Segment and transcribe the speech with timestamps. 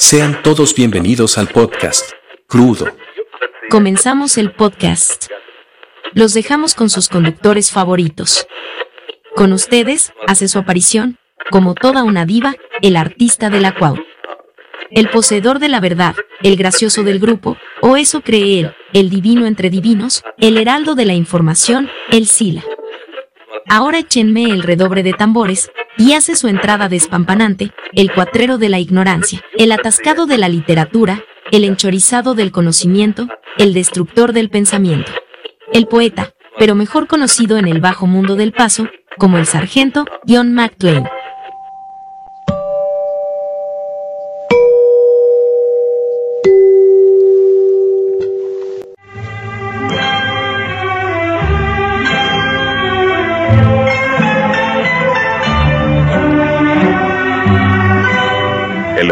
[0.00, 2.12] Sean todos bienvenidos al podcast
[2.46, 2.86] Crudo.
[3.68, 5.26] Comenzamos el podcast.
[6.14, 8.46] Los dejamos con sus conductores favoritos.
[9.36, 11.18] Con ustedes, hace su aparición,
[11.50, 14.02] como toda una diva, el artista de la cuau.
[14.90, 19.46] El poseedor de la verdad, el gracioso del grupo, o eso cree él, el divino
[19.46, 22.64] entre divinos, el heraldo de la información, el Sila.
[23.68, 28.78] Ahora échenme el redobre de tambores, y hace su entrada despampanante, el cuatrero de la
[28.78, 35.12] ignorancia, el atascado de la literatura, el enchorizado del conocimiento, el destructor del pensamiento.
[35.72, 40.54] El poeta, pero mejor conocido en el bajo mundo del paso, como el sargento John
[40.54, 41.08] McClane.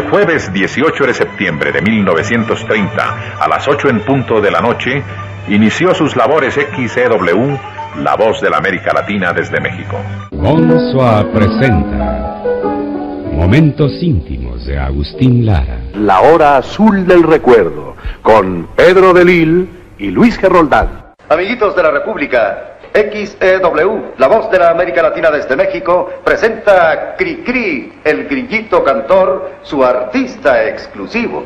[0.09, 5.03] Jueves 18 de septiembre de 1930, a las 8 en punto de la noche,
[5.47, 7.57] inició sus labores XEW,
[8.03, 9.97] La Voz de la América Latina desde México.
[10.31, 12.43] Bonsoir presenta
[13.33, 15.79] Momentos íntimos de Agustín Lara.
[15.93, 21.13] La hora azul del recuerdo, con Pedro de Lille y Luis Geroldán.
[21.29, 27.15] Amiguitos de la República, XEW, la voz de la América Latina desde México, presenta a
[27.15, 31.43] Cri Cri, el grillito cantor, su artista exclusivo.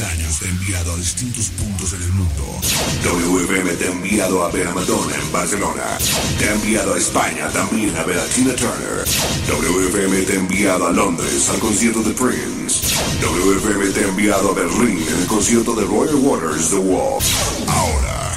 [0.00, 2.60] años te ha enviado a distintos puntos en el mundo.
[3.04, 5.98] WFM te ha enviado a ver a Madonna en Barcelona.
[6.38, 9.04] Te ha enviado a España también a ver a Tina Turner.
[9.46, 12.96] WFM te ha enviado a Londres al concierto de Prince.
[13.20, 17.22] WFM te ha enviado a Berlín en el concierto de Royal Waters The Wall.
[17.68, 18.36] Ahora.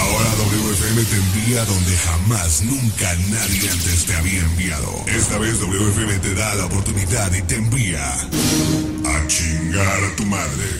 [0.00, 5.04] Ahora WFM te envía donde jamás, nunca nadie antes te había enviado.
[5.06, 8.28] Esta vez WFM te da la oportunidad y te envía
[9.26, 10.78] chingar a tu madre.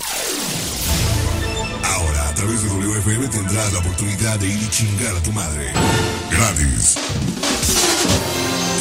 [1.85, 5.73] Ahora, a través de WFM tendrás la oportunidad de ir y chingar a tu madre.
[6.31, 6.97] Gratis.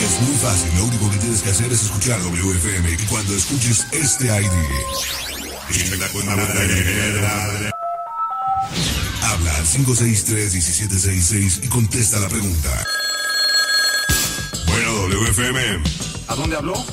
[0.04, 3.88] Es muy fácil, lo único que tienes que hacer es escuchar WFM y cuando escuches
[3.92, 4.52] este ID.
[9.24, 12.86] Habla al 563-1766 y contesta la pregunta.
[14.68, 15.84] Bueno, WFM.
[16.28, 16.86] ¿A dónde habló?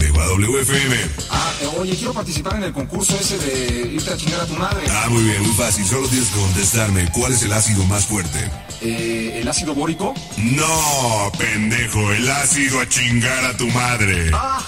[0.00, 0.96] A WFM.
[1.30, 4.54] Ah, eh, oye, quiero participar en el concurso ese de irte a chingar a tu
[4.54, 4.86] madre.
[4.90, 5.86] Ah, muy bien, muy fácil.
[5.86, 8.50] Solo tienes que contestarme cuál es el ácido más fuerte.
[8.80, 10.14] Eh, ¿El ácido bórico?
[10.38, 14.30] No, pendejo, el ácido a chingar a tu madre.
[14.32, 14.66] Ahora,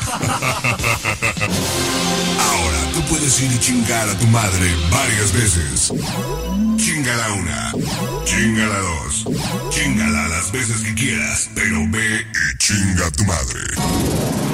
[2.92, 5.92] tú puedes ir y chingar a tu madre varias veces.
[6.76, 7.72] Chingala una,
[8.24, 9.24] chingala dos,
[9.70, 14.51] chingala las veces que quieras, pero ve y chinga a tu madre.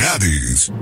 [0.00, 0.72] Gratis.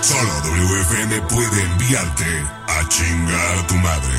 [0.00, 4.18] Solo WFM puede enviarte a chingar a tu madre.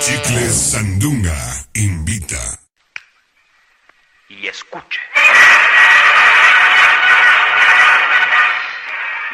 [0.00, 1.36] Chicles Sandunga
[1.74, 2.60] invita.
[4.28, 5.00] y escuche.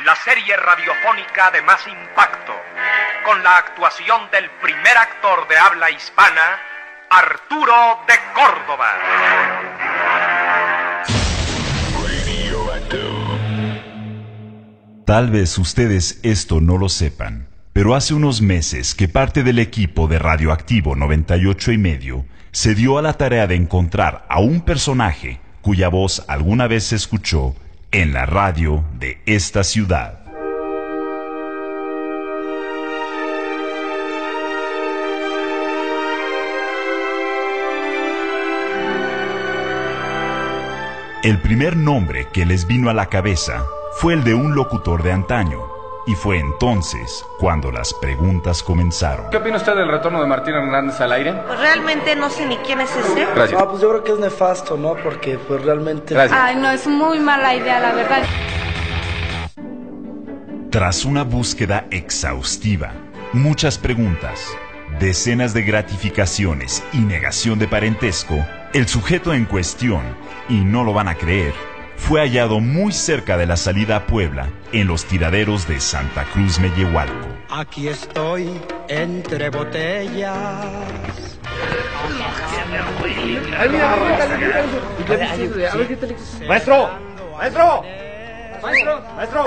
[0.04, 2.54] La serie radiofónica de más impacto,
[3.24, 6.60] con la actuación del primer actor de habla hispana,
[7.10, 10.05] Arturo de Córdoba.
[15.06, 20.08] Tal vez ustedes esto no lo sepan, pero hace unos meses que parte del equipo
[20.08, 25.38] de Radioactivo 98 y medio se dio a la tarea de encontrar a un personaje
[25.62, 27.54] cuya voz alguna vez se escuchó
[27.92, 30.24] en la radio de esta ciudad.
[41.22, 43.64] El primer nombre que les vino a la cabeza
[43.98, 45.58] fue el de un locutor de antaño,
[46.06, 49.30] y fue entonces cuando las preguntas comenzaron.
[49.30, 51.32] ¿Qué opina usted del retorno de Martín Hernández al aire?
[51.46, 53.26] Pues realmente no sé ni quién es ese.
[53.34, 53.58] Gracias.
[53.58, 54.96] Ah, pues yo creo que es nefasto, ¿no?
[55.02, 56.12] Porque pues realmente...
[56.12, 56.38] Gracias.
[56.38, 58.22] Ay, no, es muy mala idea, la verdad.
[60.70, 62.92] Tras una búsqueda exhaustiva,
[63.32, 64.46] muchas preguntas,
[65.00, 68.44] decenas de gratificaciones y negación de parentesco,
[68.74, 70.02] el sujeto en cuestión,
[70.50, 71.54] y no lo van a creer,
[71.96, 76.58] fue hallado muy cerca de la salida a Puebla, en los tiraderos de Santa Cruz
[76.60, 77.26] Mellehualco.
[77.50, 78.50] Aquí estoy
[78.88, 80.64] entre botellas.
[86.46, 86.90] Maestro,
[87.36, 87.84] maestro,
[88.62, 89.44] maestro, maestro,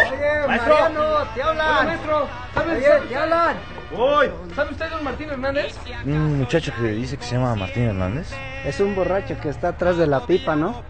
[0.48, 1.28] maestro.
[1.36, 1.86] Te hablan.
[1.86, 2.28] Maestro.
[2.56, 3.79] Oye, te hablan.
[4.56, 5.76] ¿Sabe usted don Martín Hernández?
[6.06, 8.32] Un muchacho que dice que se llama Martín Hernández.
[8.66, 10.84] Es un borracho que está atrás de la pipa, ¿no?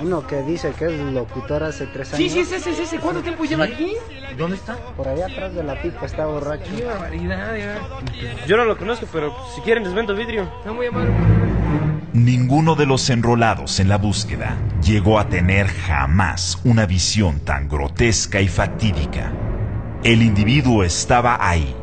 [0.00, 2.30] Uno que dice que es locutor hace tres años.
[2.32, 2.98] Sí, sí, ese, ese, ese.
[2.98, 3.92] ¿Cuánto tiempo lleva aquí?
[4.36, 4.76] ¿Dónde está?
[4.96, 6.70] Por allá atrás de la pipa está borracho.
[6.76, 8.46] Qué barbaridad, ya.
[8.46, 10.50] Yo no lo conozco, pero si quieren les vendo vidrio.
[10.58, 11.10] Está muy amable.
[12.12, 18.40] Ninguno de los enrolados en la búsqueda llegó a tener jamás una visión tan grotesca
[18.40, 19.32] y fatídica.
[20.02, 21.76] El individuo estaba ahí,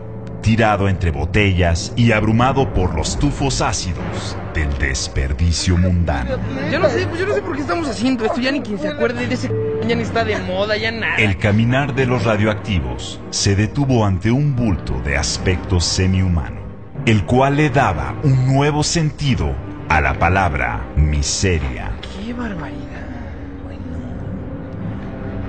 [0.43, 6.37] tirado entre botellas y abrumado por los tufos ácidos del desperdicio mundano.
[6.71, 8.39] Yo no sé, pues yo no sé por qué estamos haciendo esto.
[8.39, 9.49] Ya ni quien se acuerde de ese
[9.87, 11.15] ya ni está de moda, ya nada.
[11.15, 16.61] El caminar de los radioactivos se detuvo ante un bulto de aspecto semihumano,
[17.07, 19.55] el cual le daba un nuevo sentido
[19.89, 21.91] a la palabra miseria.
[22.23, 23.12] Qué barbaridad.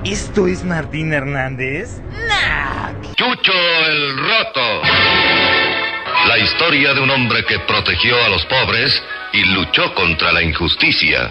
[0.04, 2.02] ¿Esto es Martín Hernández?
[3.14, 3.52] Chucho
[3.86, 4.82] el Roto.
[6.28, 9.02] La historia de un hombre que protegió a los pobres
[9.32, 11.30] y luchó contra la injusticia.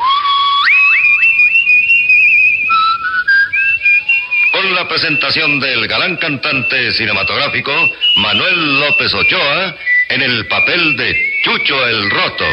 [4.52, 7.72] Con la presentación del galán cantante cinematográfico
[8.18, 9.76] Manuel López Ochoa
[10.10, 12.46] en el papel de Chucho el Roto.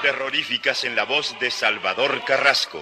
[0.00, 2.80] Terroríficas en la voz de Salvador Carrasco.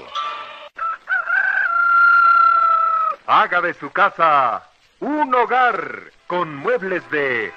[3.26, 4.62] Haga de su casa
[5.00, 7.52] un hogar con muebles de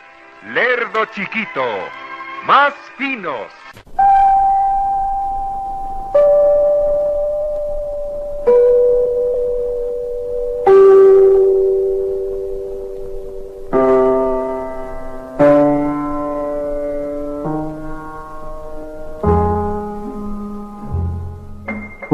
[0.54, 1.66] Lerdo Chiquito,
[2.46, 3.52] más finos.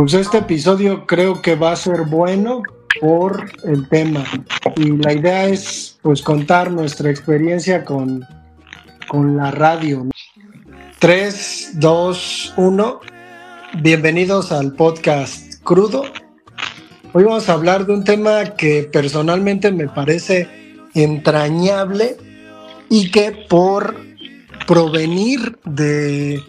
[0.06, 2.62] Pues este episodio creo que va a ser bueno
[3.02, 4.24] por el tema
[4.75, 8.24] y la idea es pues contar nuestra experiencia con,
[9.07, 10.07] con la radio.
[11.00, 13.00] 3, 2, 1,
[13.81, 16.04] bienvenidos al podcast crudo.
[17.13, 20.48] Hoy vamos a hablar de un tema que personalmente me parece
[20.94, 22.16] entrañable
[22.92, 23.96] y que por
[24.68, 26.44] provenir de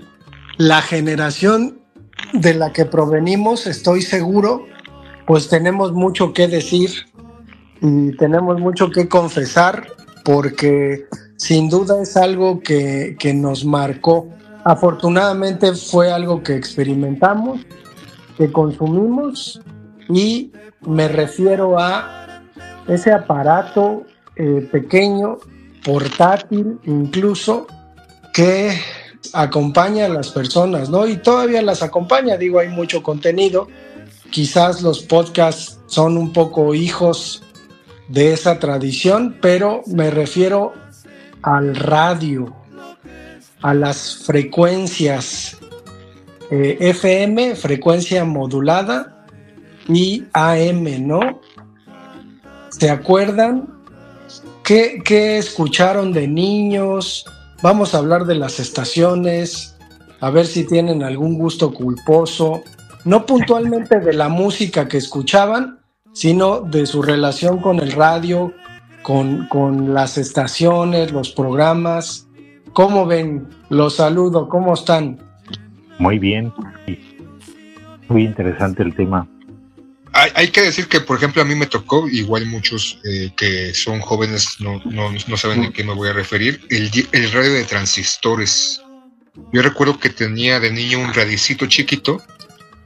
[0.59, 1.86] la generación
[2.33, 4.67] de la que provenimos, estoy seguro,
[5.27, 6.91] pues tenemos mucho que decir
[7.81, 9.87] y tenemos mucho que confesar
[10.25, 11.07] porque
[11.37, 14.29] sin duda es algo que, que nos marcó.
[14.65, 17.61] Afortunadamente fue algo que experimentamos,
[18.37, 19.61] que consumimos
[20.09, 22.43] y me refiero a
[22.89, 24.05] ese aparato
[24.37, 25.39] eh, pequeño,
[25.85, 27.67] portátil incluso,
[28.33, 28.79] que
[29.33, 31.07] acompaña a las personas, ¿no?
[31.07, 33.69] Y todavía las acompaña, digo, hay mucho contenido.
[34.31, 37.43] Quizás los podcasts son un poco hijos
[38.09, 40.75] de esa tradición, pero me refiero
[41.43, 42.55] al radio,
[43.63, 45.59] a las frecuencias
[46.51, 49.17] eh, FM, frecuencia modulada,
[49.89, 51.41] y AM, ¿no?
[52.71, 53.69] ¿Se acuerdan?
[54.65, 57.25] ¿Qué, qué escucharon de niños?
[57.63, 59.77] Vamos a hablar de las estaciones,
[60.21, 62.63] a ver si tienen algún gusto culposo,
[63.05, 65.79] no puntualmente de la música que escuchaban,
[66.13, 68.53] sino de su relación con el radio,
[69.03, 72.29] con, con las estaciones, los programas.
[72.73, 73.49] ¿Cómo ven?
[73.71, 75.19] Los saludo, ¿cómo están?
[75.99, 76.53] Muy bien,
[78.09, 79.27] muy interesante el tema.
[80.17, 83.75] Hay, hay, que decir que, por ejemplo, a mí me tocó, igual muchos eh, que
[83.75, 87.53] son jóvenes no, no, no, saben de qué me voy a referir, el, el, radio
[87.53, 88.81] de transistores.
[89.53, 92.23] Yo recuerdo que tenía de niño un radicito chiquito,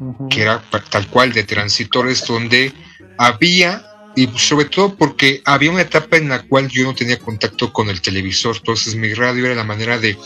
[0.00, 0.28] uh -huh.
[0.28, 0.60] que era
[0.90, 2.72] tal cual de transistores, donde
[3.16, 7.72] había, y sobre todo porque había una etapa en la cual yo no tenía contacto
[7.72, 10.18] con el televisor, entonces mi radio era la manera de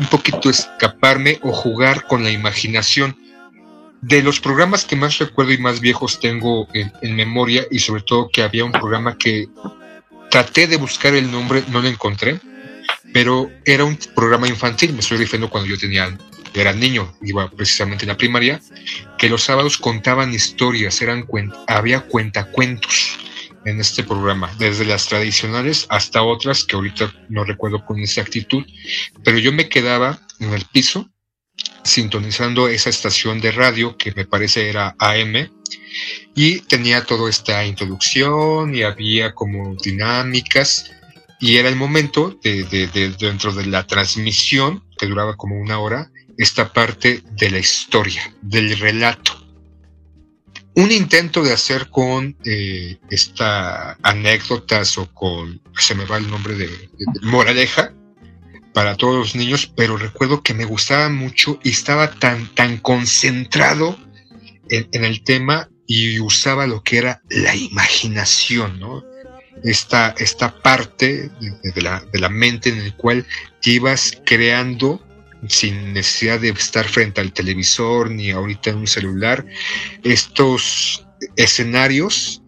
[0.00, 3.16] un poquito escaparme o jugar con la imaginación
[4.02, 8.30] de los programas que más recuerdo y más viejos tengo en, memoria y sobre todo
[8.32, 9.48] que había un programa que
[10.30, 12.40] traté de buscar el nombre, no lo encontré,
[13.12, 16.16] pero era un programa infantil, me estoy refiriendo cuando yo tenía,
[16.54, 18.60] era niño, iba precisamente en la primaria,
[19.18, 21.26] que los sábados contaban historias, eran
[21.66, 23.18] había cuentacuentos
[23.66, 28.64] en este programa, desde las tradicionales hasta otras que ahorita no recuerdo con exactitud,
[29.22, 31.10] pero yo me quedaba en el piso
[31.84, 35.50] sintonizando esa estación de radio que me parece era AM
[36.34, 40.90] y tenía toda esta introducción y había como dinámicas
[41.40, 45.78] y era el momento de, de, de, dentro de la transmisión que duraba como una
[45.78, 49.36] hora esta parte de la historia del relato.
[50.74, 56.54] Un intento de hacer con eh, esta anécdotas o con, se me va el nombre
[56.54, 56.90] de
[57.22, 57.92] moraleja
[58.72, 63.98] para todos los niños, pero recuerdo que me gustaba mucho y estaba tan, tan concentrado
[64.68, 69.04] en, el tema y usaba lo que era la imaginación, ¿no?
[69.64, 71.30] Esta, esta parte
[71.74, 73.26] de, la, de la mente en el cual
[73.60, 75.04] te ibas creando
[75.48, 79.44] sin necesidad de estar frente al televisor ni ahorita en un celular,
[80.02, 82.39] estos escenarios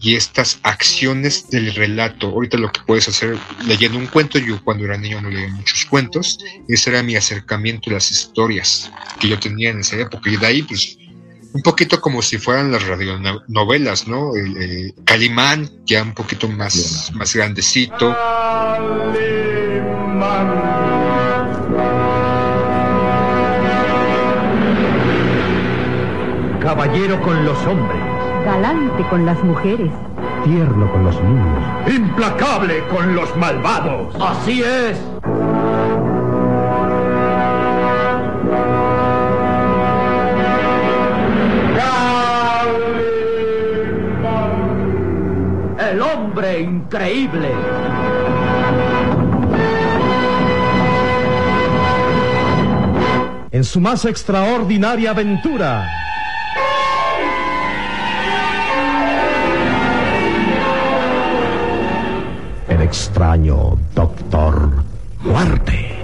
[0.00, 2.28] y estas acciones del relato.
[2.28, 3.36] Ahorita lo que puedes hacer
[3.66, 6.38] leyendo un cuento, yo cuando era niño no leía muchos cuentos,
[6.68, 10.46] ese era mi acercamiento a las historias que yo tenía en esa época y de
[10.46, 10.96] ahí pues
[11.52, 14.34] un poquito como si fueran las radionovelas, ¿no?
[14.36, 18.14] El, eh, Calimán, ya un poquito más, más grandecito.
[26.60, 28.02] Caballero con los hombres,
[28.44, 29.90] Galante con las mujeres.
[30.44, 34.14] tierno con los niños, implacable con los malvados.
[34.20, 34.96] Así es.
[45.90, 47.50] El hombre increíble.
[53.50, 55.86] En su más extraordinaria aventura.
[62.88, 64.82] Extraño Doctor
[65.20, 65.94] Muerte.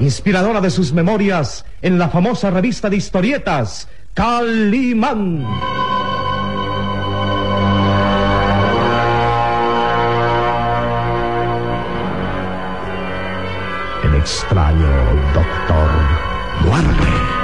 [0.00, 5.46] Inspiradora de sus memorias en la famosa revista de historietas, Calimán.
[14.02, 14.90] El extraño
[15.34, 15.90] Doctor
[16.64, 17.41] Muerte.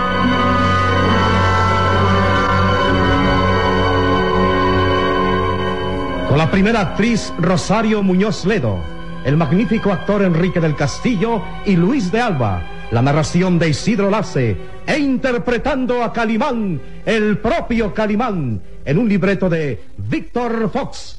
[6.38, 8.78] La primera actriz Rosario Muñoz Ledo,
[9.24, 14.56] el magnífico actor Enrique del Castillo y Luis de Alba, la narración de Isidro Lace,
[14.86, 21.16] e interpretando a Calimán, el propio Calimán, en un libreto de Víctor Fox.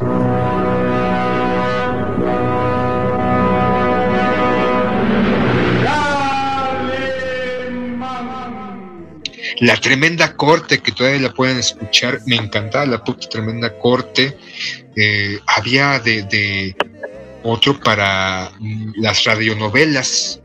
[9.59, 14.37] La tremenda corte, que todavía la pueden escuchar, me encantaba la puta tremenda corte.
[14.95, 16.75] Eh, había de, de
[17.43, 20.41] otro para mm, las radionovelas,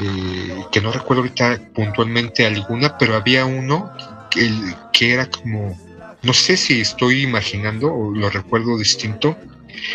[0.00, 3.90] eh, que no recuerdo ahorita puntualmente alguna, pero había uno
[4.30, 4.50] que,
[4.92, 5.78] que era como,
[6.22, 9.36] no sé si estoy imaginando o lo recuerdo distinto,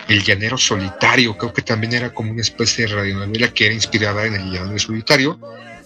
[0.08, 4.26] El Llanero Solitario, creo que también era como una especie de radionovela que era inspirada
[4.26, 5.40] en El Llanero Solitario,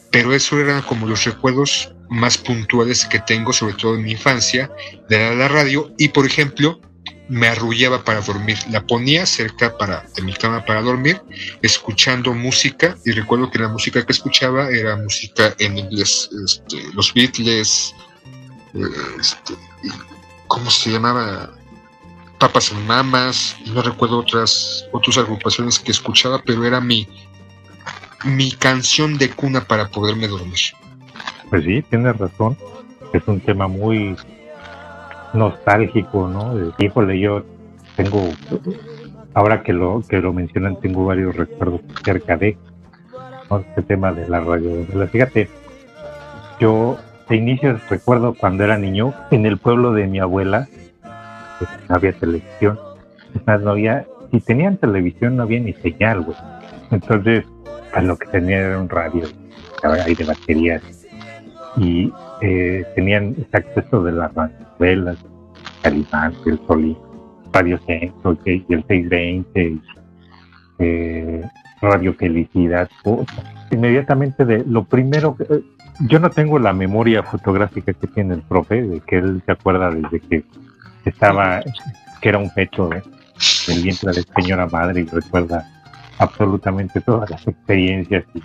[0.09, 4.71] pero eso eran como los recuerdos más puntuales que tengo, sobre todo en mi infancia,
[5.09, 6.79] de la, radio, y por ejemplo,
[7.29, 11.21] me arrullaba para dormir, la ponía cerca para, de mi cama para dormir,
[11.61, 17.13] escuchando música, y recuerdo que la música que escuchaba era música en inglés, este, los
[17.13, 17.93] Beatles,
[18.73, 18.79] eh,
[19.19, 19.53] este,
[20.47, 21.51] ¿cómo se llamaba?
[22.39, 27.07] Papas and Mamas, no recuerdo otras, otras agrupaciones que escuchaba, pero era mi,
[28.25, 30.59] mi canción de cuna para poderme dormir.
[31.49, 32.57] Pues sí, tienes razón.
[33.13, 34.15] Es un tema muy
[35.33, 36.53] nostálgico, ¿no?
[36.77, 37.43] Híjole, yo
[37.95, 38.21] tengo,
[39.33, 42.57] ahora que lo que lo mencionan, tengo varios recuerdos acerca de
[43.69, 44.85] este tema de la radio.
[45.11, 45.49] Fíjate,
[46.59, 46.97] yo
[47.29, 50.67] de inicio recuerdo cuando era niño, en el pueblo de mi abuela,
[51.59, 52.79] pues, no había televisión.
[53.45, 56.37] No había, si tenían televisión no había ni señal, güey.
[56.91, 57.45] Entonces,
[57.93, 59.23] a lo que tenía era un radio,
[59.83, 60.81] ahí de baterías
[61.77, 65.17] y eh, tenían ese acceso de las novelas,
[65.81, 66.97] Calimán, el Solí,
[67.53, 69.79] Radio Centro y el 620,
[70.79, 71.41] eh,
[71.81, 72.89] Radio Felicidad.
[73.03, 73.33] puta.
[73.71, 75.43] Inmediatamente de lo primero que...
[75.43, 75.61] eh,
[76.07, 79.89] Yo no tengo la memoria fotográfica que tiene el profe, de que él se acuerda
[79.91, 80.43] desde que
[81.05, 81.61] estaba,
[82.21, 83.01] que era un feto ¿eh?
[83.67, 85.65] del vientre de señora madre y recuerda
[86.19, 88.41] absolutamente todas las experiencias y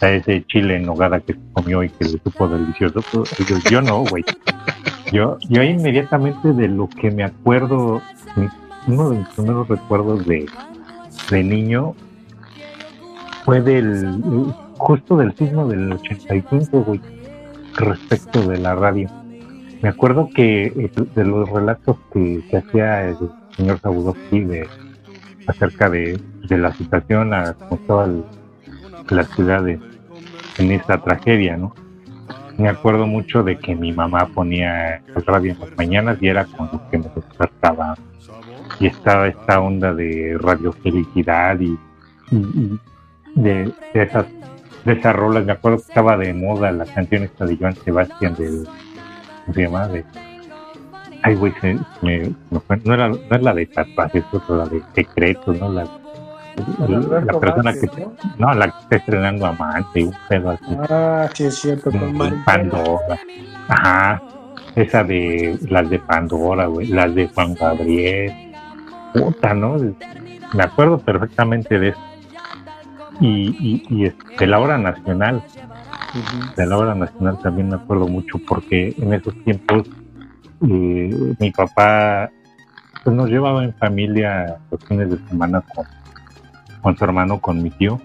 [0.00, 3.00] a ese chile en nogada que comió y que le supo delicioso.
[3.12, 4.24] Pues, Yo, no, güey.
[5.12, 8.00] Yo, yo inmediatamente de lo que me acuerdo,
[8.86, 10.46] uno de mis primeros recuerdos de,
[11.30, 11.94] de niño
[13.44, 17.00] fue del, justo del sismo del 85, güey,
[17.76, 19.08] respecto de la radio.
[19.82, 23.16] Me acuerdo que eh, de los relatos que, que hacía el
[23.56, 24.68] señor Sabudowski de
[25.46, 28.24] acerca de, de la situación a cómo estaba el-
[29.10, 29.78] la ciudad de-
[30.58, 31.74] en esta tragedia, ¿no?
[32.58, 36.44] me acuerdo mucho de que mi mamá ponía el radio en las mañanas y era
[36.44, 37.96] con lo que me despertaba.
[38.78, 41.78] Y estaba esta onda de radio felicidad y,
[43.34, 44.26] de, de esas
[44.84, 45.44] de esas rolas.
[45.46, 48.64] Me acuerdo que estaba de moda la canción esta de Joan Sebastián del
[49.44, 49.88] ¿cómo se llama?
[49.88, 50.04] De,
[51.22, 52.34] ay güey, se- me-
[52.84, 55.72] no era no es la de tatuajes, es otra, la de secretos, ¿no?
[55.72, 55.86] La,
[56.88, 57.88] la, persona que
[58.38, 60.76] no, la que está estrenando amante, un pedo así.
[60.88, 61.90] Ah, sí, es cierto.
[61.90, 62.44] Con.
[62.44, 63.18] Pandora.
[63.68, 64.22] Ajá.
[64.74, 66.86] Esa de las de Pandora, güey.
[66.88, 68.52] Las de Juan Gabriel.
[69.14, 69.76] Puta, ¿no?
[70.54, 72.00] Me acuerdo perfectamente de eso.
[73.20, 75.42] Y, y, y de la hora nacional.
[76.56, 79.88] De la hora nacional también me acuerdo mucho porque en esos tiempos
[80.62, 82.30] eh, mi papá
[83.02, 85.86] pues, nos llevaba en familia los fines de semana con,
[86.82, 88.00] con su hermano, con mi tío.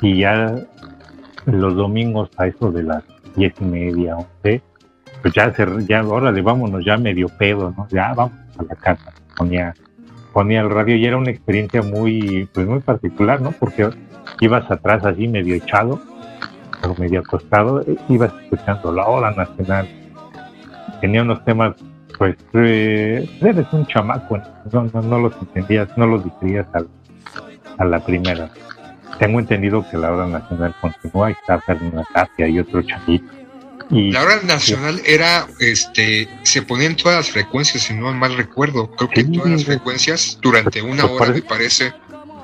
[0.00, 0.54] Y ya
[1.46, 3.02] los domingos a eso de las
[3.34, 4.62] diez y media, once,
[5.22, 7.86] pues ya, se, ya, órale, vámonos, ya medio pedo, ¿no?
[7.90, 9.12] Ya vamos a la casa.
[9.36, 9.74] Ponía,
[10.32, 13.52] ponía el radio y era una experiencia muy, pues muy particular, ¿no?
[13.52, 13.88] Porque
[14.40, 16.00] ibas atrás así medio echado,
[16.86, 19.88] o medio acostado, eh, ibas escuchando la hora nacional.
[21.00, 21.74] Tenía unos temas,
[22.18, 24.38] pues, eh, eres un chamaco,
[24.72, 26.88] no, no, no los entendías, no los digerías al-
[27.78, 28.50] a la primera.
[29.18, 33.32] Tengo entendido que la hora nacional continúa y está Fernanda Tapia y otro chavito.
[33.90, 38.90] Y La hora nacional era, este, se ponían todas las frecuencias, si no mal recuerdo.
[38.90, 41.92] Creo que todas las frecuencias durante una Pues hora, parece- me parece.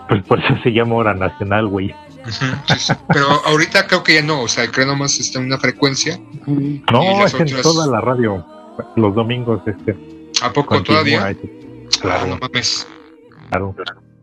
[0.09, 1.95] pues por eso se llama hora nacional, güey.
[2.31, 2.93] Sí.
[3.13, 6.21] Pero ahorita creo que ya no, o sea, creo nomás está en una frecuencia.
[6.47, 8.47] No, es en toda la radio.
[8.95, 9.97] Los domingos, este.
[10.43, 11.37] ¿A poco continúa todavía?
[12.01, 12.27] Claro.
[12.29, 12.87] No mames.
[13.51, 13.75] Claro.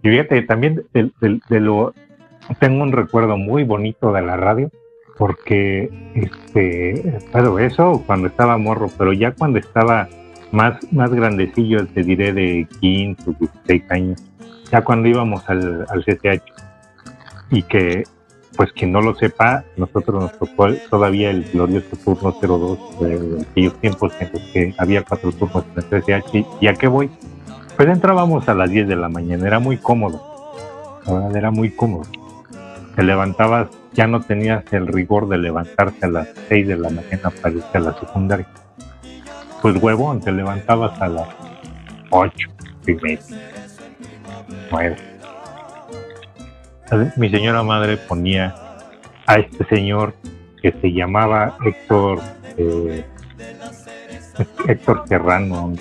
[0.04, 1.94] Y fíjate, también de, de- de lo
[2.60, 4.72] tengo un recuerdo muy bonito de la radio,
[5.18, 10.08] porque este, claro, eso cuando estaba morro, pero ya cuando estaba
[10.52, 14.24] más, más grandecillo, te diré de 15, 16 años,
[14.72, 16.42] ya cuando íbamos al, CCH,
[17.52, 18.04] y que,
[18.56, 23.74] pues quien no lo sepa, nosotros nos tocó todavía el glorioso turno 02 de aquellos
[23.82, 27.10] tiempos en los que había cuatro turnos en el CCH, y a qué voy,
[27.80, 30.22] pues entrábamos a las 10 de la mañana, era muy cómodo.
[31.06, 32.10] La verdad, era muy cómodo.
[32.94, 37.30] Te levantabas, ya no tenías el rigor de levantarte a las 6 de la mañana
[37.42, 38.48] para irte a la secundaria.
[39.62, 41.30] Pues huevón, te levantabas a las
[42.10, 42.50] 8
[42.86, 43.20] y media,
[44.72, 44.98] 9.
[47.16, 48.56] Mi señora madre ponía
[49.26, 50.16] a este señor
[50.62, 52.20] que se llamaba Héctor
[52.58, 53.06] eh,
[54.68, 55.72] Héctor Serrano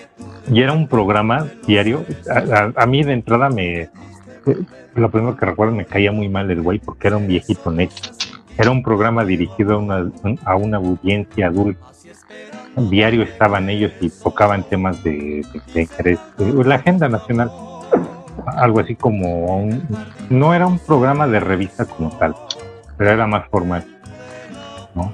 [0.51, 3.91] y era un programa diario a, a- mí de entrada me eh,
[4.95, 7.95] lo primero que recuerdo me caía muy mal el güey porque era un viejito neto
[8.57, 10.11] era un programa dirigido a una,
[10.45, 11.81] a una audiencia adulta
[12.91, 17.51] diario estaban ellos y tocaban temas de, de- interés la agenda nacional
[18.47, 19.69] algo así como
[20.31, 22.35] no era un programa de revista como tal
[22.97, 23.85] pero era más formal
[24.95, 25.13] ¿no?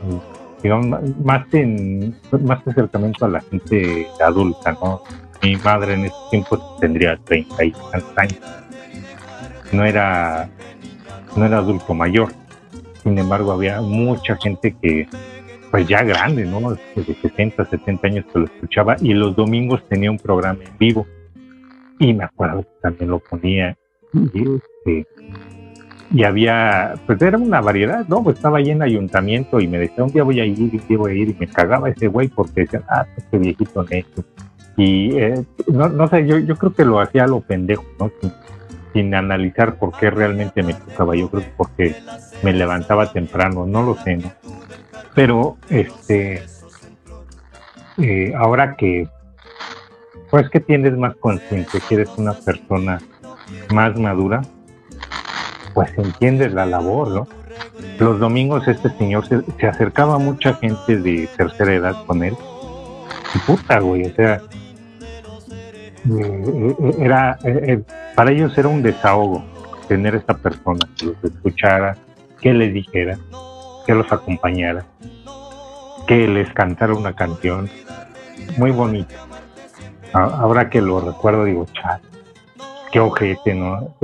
[0.62, 5.02] digamos, más en más acercamiento a la gente adulta, ¿no?
[5.44, 8.40] Mi madre en ese tiempo tendría 30 y tantos años.
[9.72, 10.48] No era,
[11.36, 12.32] no era adulto mayor.
[13.02, 15.06] Sin embargo, había mucha gente que,
[15.70, 16.72] pues ya grande, ¿no?
[16.72, 21.06] De 60, 70 años que lo escuchaba y los domingos tenía un programa en vivo.
[21.98, 23.76] Y me acuerdo que también lo ponía.
[24.14, 25.06] Y, este,
[26.10, 28.22] y había, pues era una variedad, ¿no?
[28.22, 30.96] Pues estaba ahí en ayuntamiento y me decía, un día voy a ir, un día
[30.96, 34.24] voy a ir, y me cagaba ese güey porque decía, ah, este viejito neto.
[34.76, 38.10] Y eh, no, no sé, yo, yo creo que lo hacía a lo pendejo, ¿no?
[38.92, 41.96] Sin, analizar por qué realmente me tocaba, yo creo que porque
[42.44, 44.32] me levantaba temprano, no lo sé, ¿no?
[45.14, 46.42] Pero, este,
[47.98, 49.08] eh, ahora que,
[50.30, 53.00] pues que tienes más consciente, que eres una persona
[53.72, 54.42] más madura,
[55.74, 57.28] pues entiendes la labor, ¿no?
[57.98, 62.36] Los domingos este señor se, se acercaba a mucha gente de tercera edad con él.
[63.34, 64.40] Y puta, güey, o sea,
[66.04, 67.82] eh, eh, era, eh, eh,
[68.14, 69.44] para ellos era un desahogo
[69.88, 71.96] tener esta persona que los escuchara,
[72.40, 73.18] que les dijera,
[73.86, 74.84] que los acompañara,
[76.06, 77.68] que les cantara una canción
[78.56, 79.14] muy bonita.
[80.12, 82.02] Ahora que lo recuerdo, digo, chale,
[82.92, 83.94] qué ojete, ¿no?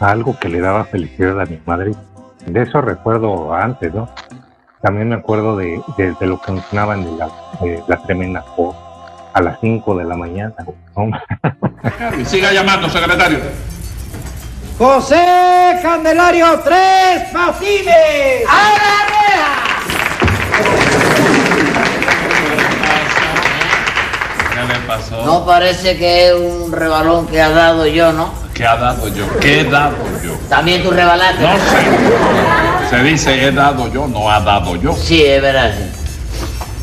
[0.00, 1.92] algo que le daba felicidad a mi madre.
[2.46, 4.08] De eso recuerdo antes, ¿no?
[4.82, 5.82] También me acuerdo de,
[6.20, 8.44] lo que mencionaban de la, de la tremenda
[9.34, 10.54] a las 5 de la mañana.
[12.24, 13.40] siga llamando, secretario.
[14.78, 18.44] José Candelario Tres Patines.
[18.48, 19.50] ¡A la rueda!
[24.52, 25.24] ¿Qué le pasó?
[25.26, 28.32] No parece que es un rebalón que ha dado yo, ¿no?
[28.54, 29.26] ¿Qué ha dado yo?
[29.40, 30.34] ¿Qué he dado yo?
[30.48, 31.42] También tú rebalaste.
[31.42, 32.90] No sé.
[32.90, 34.94] Se dice he dado yo, no ha dado yo.
[34.94, 35.72] Sí, es verdad.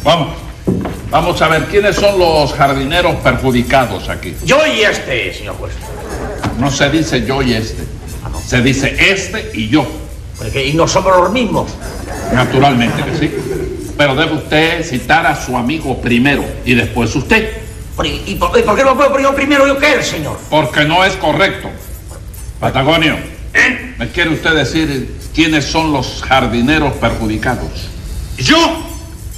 [0.04, 0.51] Vamos.
[1.10, 4.34] Vamos a ver, ¿quiénes son los jardineros perjudicados aquí?
[4.46, 5.74] Yo y este, señor juez.
[6.58, 7.84] No se dice yo y este.
[8.48, 9.86] Se dice este y yo.
[10.38, 11.72] Porque, y no somos los mismos.
[12.34, 13.36] Naturalmente que sí.
[13.98, 17.50] Pero debe usted citar a su amigo primero y después usted.
[18.26, 20.40] ¿Y, por, y por qué no puedo yo primero yo que él, señor?
[20.50, 21.70] Porque no es correcto.
[22.60, 23.18] Patagonio,
[23.98, 27.90] ¿me quiere usted decir quiénes son los jardineros perjudicados?
[28.38, 28.58] Yo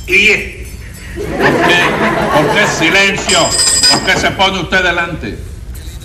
[0.07, 0.62] y este.
[1.15, 1.79] ¿Por qué?
[2.35, 3.39] ¿Por qué silencio?
[3.91, 5.37] ¿Por qué se pone usted delante?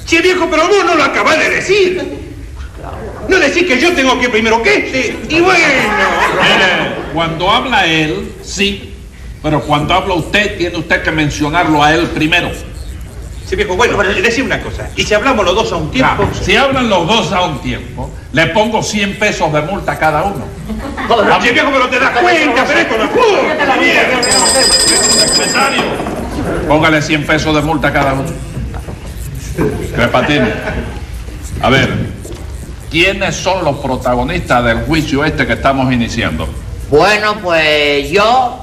[0.05, 2.03] Sí, viejo, pero vos no lo acabás de decir.
[3.29, 5.19] No decís que yo tengo que primero que este.
[5.29, 5.65] Y bueno.
[6.43, 8.95] Mire, cuando habla él, sí.
[9.43, 12.51] Pero cuando habla usted, tiene usted que mencionarlo a él primero.
[13.49, 14.91] Sí, viejo, bueno, pero decime una cosa.
[14.95, 16.17] ¿Y si hablamos los dos a un tiempo?
[16.17, 19.99] Claro, si hablan los dos a un tiempo, le pongo 100 pesos de multa a
[19.99, 20.45] cada uno.
[21.41, 23.39] Sí, viejo, pero te das cuenta, pero esto no es justo.
[25.35, 25.83] Secretario,
[26.69, 28.29] póngale 100 pesos de multa a cada uno.
[29.95, 30.51] Crepatini.
[31.63, 31.89] A ver,
[32.91, 36.47] ¿quiénes son los protagonistas del juicio este que estamos iniciando?
[36.91, 38.63] Bueno, pues yo,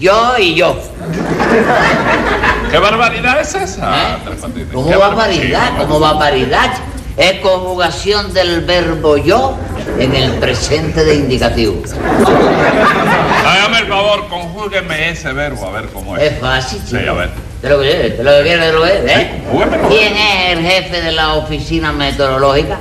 [0.00, 0.76] yo y yo.
[2.70, 4.18] ¿Qué barbaridad es esa?
[4.24, 4.68] Tres Patines?
[4.72, 5.68] ¿Cómo ¿Qué barbaridad?
[5.68, 6.70] sí, ¿Cómo barbaridad?
[7.16, 9.56] Es conjugación del verbo yo
[9.98, 11.82] en el presente de indicativo.
[13.46, 16.32] Hágame el favor, conjúgueme ese verbo, a ver cómo es.
[16.32, 17.10] Es fácil, Sí, chico.
[17.10, 17.30] a ver.
[17.60, 18.16] ¿Te lo quieres?
[18.16, 18.66] ¿Te lo quieres?
[18.66, 19.10] ¿Te lo quieres?
[19.16, 19.42] ¿Eh?
[19.50, 19.88] Conjúguemelo.
[19.88, 22.78] ¿Quién es el jefe de la oficina meteorológica?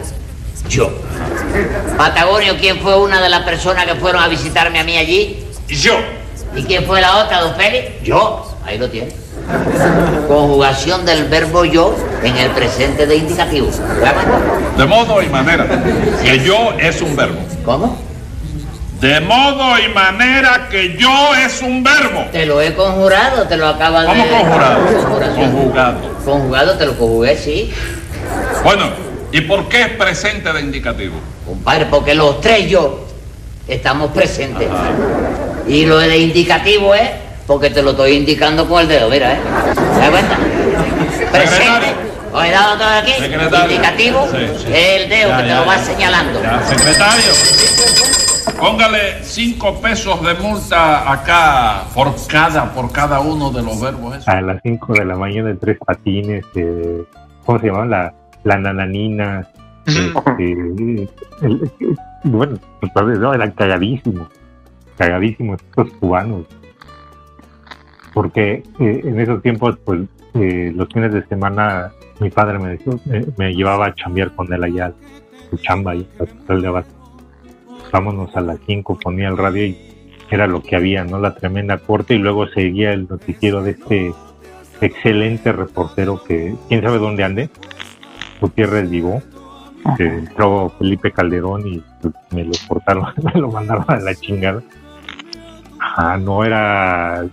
[0.69, 0.91] Yo.
[1.97, 5.43] Patagonio, ¿quién fue una de las personas que fueron a visitarme a mí allí?
[5.67, 5.97] Yo.
[6.55, 8.03] ¿Y quién fue la otra, don Félix?
[8.03, 8.51] Yo.
[8.65, 9.11] Ahí lo tiene.
[10.27, 13.69] Conjugación del verbo yo en el presente de indicativo.
[14.77, 15.65] De modo y manera.
[16.21, 17.39] Que yo es un verbo.
[17.63, 17.97] ¿Cómo?
[18.99, 22.25] De modo y manera que yo es un verbo.
[22.31, 24.07] Te lo he conjurado, te lo acaba de...
[24.07, 24.85] ¿Cómo conjurado?
[24.85, 25.51] Conjuración.
[25.51, 25.99] Conjugado.
[26.25, 27.73] Conjugado te lo conjugué, sí.
[28.63, 28.89] Bueno,
[29.31, 31.15] ¿y por qué es presente de indicativo?
[31.45, 33.06] Compadre, porque los tres yo
[33.67, 34.69] estamos presentes.
[35.67, 37.09] Y lo de indicativo es
[37.45, 39.37] porque te lo estoy indicando con el dedo, mira, ¿eh?
[39.95, 40.37] ¿Te das cuenta?
[41.31, 41.95] Presente.
[42.33, 43.11] Os he dado todo aquí.
[43.13, 43.71] Secretario.
[43.71, 44.65] Indicativo Sí, sí.
[44.73, 45.83] es el dedo Ya, que te ya, lo va ya.
[45.83, 46.41] señalando.
[46.43, 47.31] Ya, secretario.
[48.59, 54.27] Póngale cinco pesos de multa acá por cada, por cada uno de los verbos esos.
[54.27, 57.03] A las 5 de la mañana en tres patines, eh,
[57.45, 57.85] ¿cómo se llama?
[57.85, 59.47] La, la nananina.
[59.85, 61.09] este, el-
[62.27, 64.27] bueno, pues, no, eran cagadísimos,
[64.97, 66.45] cagadísimos estos cubanos.
[68.13, 70.01] Porque eh, en esos tiempos, pues
[70.33, 74.51] eh, los fines de semana, mi padre me, decía- me, me llevaba a chambear con
[74.51, 74.93] él allá,
[75.49, 76.93] su chamba ahí, a Hospital de Abasto.
[77.91, 79.77] Vámonos a las 5, ponía el radio y
[80.29, 81.19] era lo que había, ¿no?
[81.19, 84.13] La tremenda corte y luego seguía el noticiero de este
[84.81, 87.49] excelente reportero que, quién sabe dónde ande,
[88.41, 89.21] Gutiérrez Vivo,
[89.97, 91.83] que entró Felipe Calderón y
[92.31, 94.61] me lo cortaron, me lo mandaron a la chingada.
[95.79, 97.27] Ah, no era,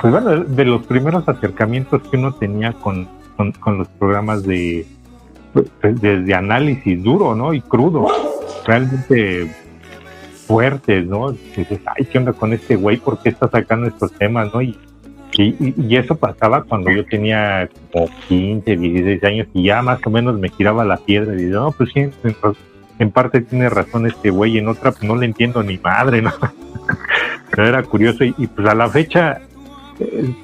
[0.00, 3.08] pues bueno, de los primeros acercamientos que uno tenía con,
[3.60, 4.86] con, los programas de,
[5.52, 7.52] pues, desde análisis duro, ¿no?
[7.54, 8.08] Y crudo,
[8.66, 9.50] realmente
[10.46, 11.32] fuertes, ¿no?
[11.32, 12.96] Dices, ay, ¿qué onda con este güey?
[12.96, 14.62] ¿Por qué está sacando estos temas, no?
[14.62, 14.76] Y,
[15.36, 20.10] y, y eso pasaba cuando yo tenía como 15, 16 años y ya más o
[20.10, 22.10] menos me giraba la piedra y digo, no, pues sí,
[23.00, 26.32] en, parte tiene razón este güey, en otra pues no le entiendo ni madre, ¿no?
[27.50, 29.40] Pero era curioso y, y, pues a la fecha,
[29.98, 30.34] eh,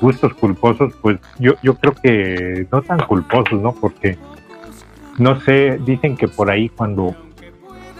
[0.00, 3.72] gustos culposos, pues yo, yo creo que no tan culposos, ¿no?
[3.72, 4.18] Porque,
[5.18, 7.14] no sé, dicen que por ahí cuando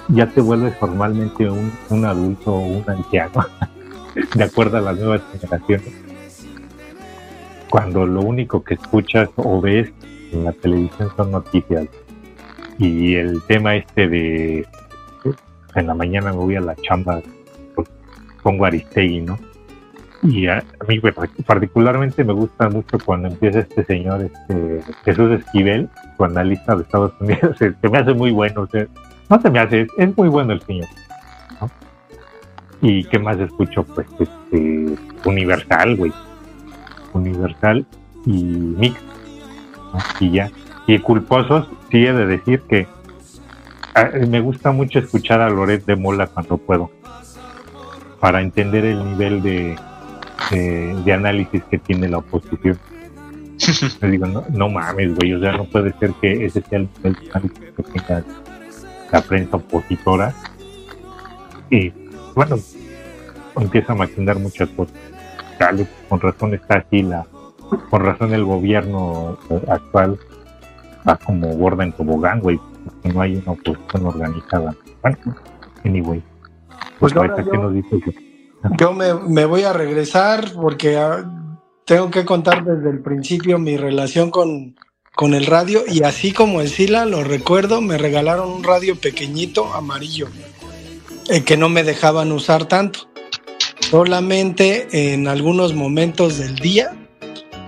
[0.08, 3.46] ya te vuelves formalmente un, un adulto o un anciano,
[4.34, 5.94] de acuerdo a las nuevas generaciones,
[7.68, 9.92] cuando lo único que escuchas o ves
[10.32, 11.86] en la televisión son noticias
[12.80, 14.66] y el tema este de
[15.74, 17.20] en la mañana me voy a la chamba
[17.74, 17.86] pues,
[18.42, 19.38] pongo Aristegui, ¿no?
[20.22, 21.14] Y a, mí pues,
[21.46, 27.12] particularmente me gusta mucho cuando empieza este señor, este Jesús Esquivel, su analista de Estados
[27.20, 28.86] Unidos, se, me hace muy bueno, o sea,
[29.28, 30.88] no se me hace, es muy bueno el señor.
[31.60, 31.70] ¿no?
[32.82, 33.84] ¿Y qué más escucho?
[33.84, 36.12] Pues este Universal, güey.
[37.12, 37.86] Universal
[38.26, 39.00] y Mix.
[39.92, 39.98] ¿no?
[40.18, 40.50] Y ya.
[40.90, 42.88] Y culposos, sí he de decir que
[43.94, 46.90] ah, me gusta mucho escuchar a Loret de Mola cuando puedo.
[48.18, 49.76] Para entender el nivel de,
[50.50, 52.76] de, de análisis que tiene la oposición.
[54.00, 56.88] Le digo, no, no mames, güey, o sea, no puede ser que ese sea el
[56.96, 58.24] nivel de análisis que tenga
[59.12, 60.34] la prensa opositora.
[61.70, 61.92] Y
[62.34, 62.56] bueno,
[63.60, 64.96] empieza a maquinar muchas cosas.
[65.56, 67.24] Dale, con razón está así la,
[67.90, 70.18] con razón el gobierno actual
[71.08, 74.74] va como gorda en tobogán, güey, porque no hay una oposición organizada.
[75.02, 75.18] Bueno,
[75.84, 76.22] anyway.
[76.98, 80.96] Pues Pues ahorita yo- que nos dice que Yo me, me voy a regresar porque
[80.98, 81.24] ah,
[81.86, 84.76] tengo que contar desde el principio mi relación con,
[85.14, 89.72] con el radio y así como el Sila, lo recuerdo, me regalaron un radio pequeñito
[89.72, 90.28] amarillo
[91.30, 93.00] eh, que no me dejaban usar tanto.
[93.80, 96.92] Solamente en algunos momentos del día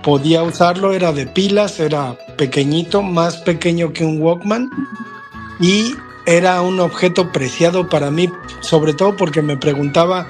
[0.03, 4.69] podía usarlo, era de pilas, era pequeñito, más pequeño que un Walkman
[5.59, 5.93] y
[6.25, 8.29] era un objeto preciado para mí,
[8.61, 10.27] sobre todo porque me preguntaba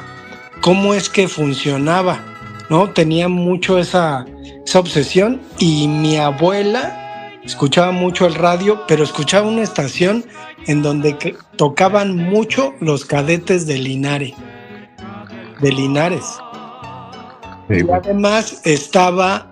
[0.62, 2.24] cómo es que funcionaba,
[2.70, 2.90] ¿no?
[2.92, 4.26] Tenía mucho esa,
[4.66, 7.00] esa obsesión y mi abuela
[7.44, 10.24] escuchaba mucho el radio, pero escuchaba una estación
[10.68, 14.34] en donde que- tocaban mucho los cadetes de Linares,
[15.62, 16.24] de Linares.
[17.70, 19.52] y además estaba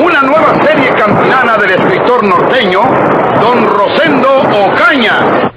[0.00, 2.80] Una nueva serie campinana del escritor norteño,
[3.40, 4.28] Don Rosendo
[4.66, 5.50] Ocaña.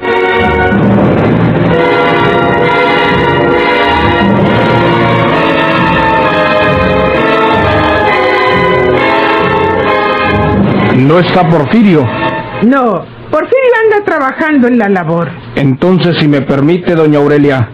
[10.97, 12.03] No está Porfirio.
[12.63, 15.29] No, Porfirio anda trabajando en la labor.
[15.55, 17.69] Entonces, si me permite, doña Aurelia,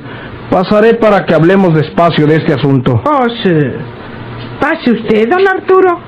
[0.49, 3.01] pasaré para que hablemos despacio de este asunto.
[3.05, 3.53] Oh, sí.
[4.59, 5.99] Pase usted, don Arturo.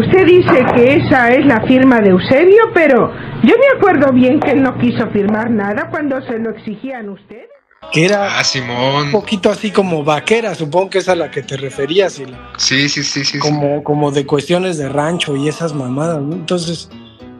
[0.00, 4.52] Usted dice que esa es la firma de Eusebio, pero yo me acuerdo bien que
[4.52, 7.48] él no quiso firmar nada cuando se lo exigían ustedes.
[7.92, 9.06] Que era Ah, Simón.
[9.06, 12.14] un poquito así como vaquera, supongo que es a la que te referías.
[12.14, 12.38] Sila.
[12.56, 13.32] Sí, sí, sí, sí.
[13.32, 13.38] sí.
[13.40, 16.34] como, como de cuestiones de rancho y esas mamadas, ¿no?
[16.34, 16.88] Entonces,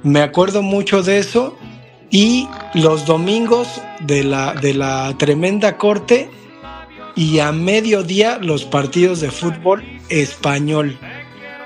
[0.02, 1.56] me acuerdo mucho de eso.
[2.10, 6.28] Y los domingos de la, de la tremenda corte
[7.14, 10.98] y a mediodía los partidos de fútbol español,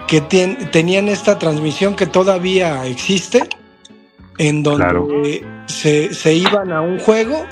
[0.07, 3.49] que tenían esta transmisión que todavía existe,
[4.38, 7.45] en donde se, se iban a un juego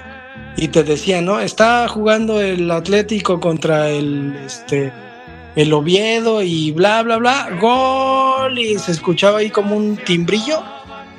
[0.57, 1.41] y te decían, ¿no?
[1.41, 4.93] Está jugando el Atlético contra el, este,
[5.57, 10.63] el Oviedo y bla, bla, bla, gol, y se escuchaba ahí como un timbrillo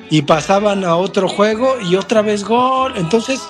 [0.09, 2.93] y pasaban a otro juego y otra vez gol.
[2.95, 3.41] Entonces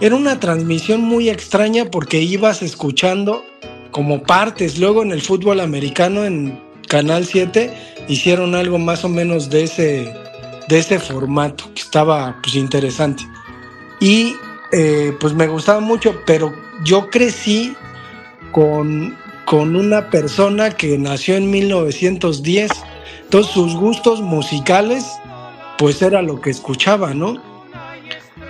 [0.00, 3.44] era una transmisión muy extraña porque ibas escuchando
[3.90, 4.78] como partes.
[4.78, 7.72] Luego en el fútbol americano en Canal 7
[8.08, 10.14] hicieron algo más o menos de ese,
[10.68, 13.24] de ese formato que estaba pues interesante.
[14.00, 14.36] Y
[14.72, 16.52] eh, pues me gustaba mucho, pero
[16.84, 17.76] yo crecí
[18.52, 22.70] con, con una persona que nació en 1910.
[23.24, 25.04] Entonces sus gustos musicales
[25.76, 27.40] pues era lo que escuchaba, ¿no?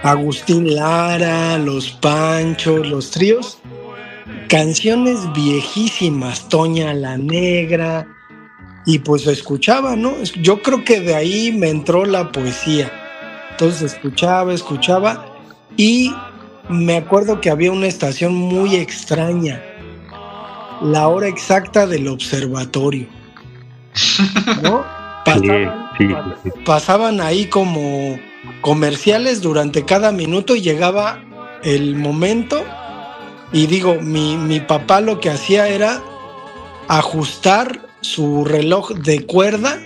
[0.03, 3.59] Agustín Lara, Los Panchos, Los Tríos,
[4.49, 8.07] canciones viejísimas, Toña la Negra,
[8.87, 10.15] y pues escuchaba, ¿no?
[10.41, 12.91] Yo creo que de ahí me entró la poesía.
[13.51, 15.27] Entonces escuchaba, escuchaba,
[15.77, 16.15] y
[16.69, 19.63] me acuerdo que había una estación muy extraña,
[20.81, 23.07] la hora exacta del observatorio.
[24.63, 24.85] ¿No?
[25.25, 26.15] Pasaban, Sí, sí,
[26.45, 26.51] sí.
[26.65, 28.19] pasaban ahí como
[28.61, 31.21] comerciales durante cada minuto y llegaba
[31.65, 32.65] el momento
[33.53, 36.01] y digo, mi, mi papá lo que hacía era
[36.87, 39.77] ajustar su reloj de cuerda,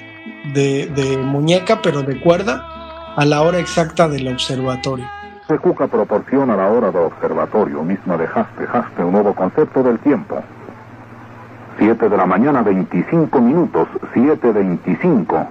[0.54, 5.06] de, de muñeca, pero de cuerda, a la hora exacta del observatorio.
[5.48, 9.98] Se Cuca proporciona la hora de observatorio misma de Haste Haste, un nuevo concepto del
[9.98, 10.42] tiempo.
[11.78, 15.48] 7 de la mañana, 25 minutos, 7.25.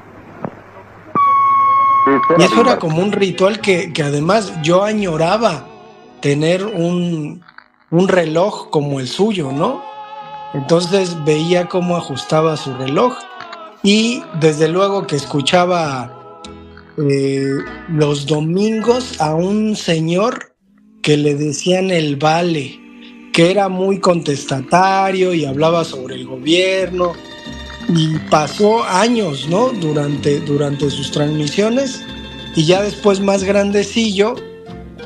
[2.38, 5.66] Y eso era como un ritual que, que además yo añoraba
[6.20, 7.44] tener un,
[7.92, 9.84] un reloj como el suyo, ¿no?
[10.54, 13.14] Entonces veía cómo ajustaba su reloj
[13.84, 16.42] y desde luego que escuchaba
[16.98, 17.46] eh,
[17.90, 20.56] los domingos a un señor
[21.02, 22.80] que le decían el vale,
[23.34, 27.14] que era muy contestatario y hablaba sobre el gobierno
[27.88, 29.70] y pasó años, ¿no?
[29.70, 32.04] Durante, durante sus transmisiones
[32.56, 34.36] y ya después más grandecillo,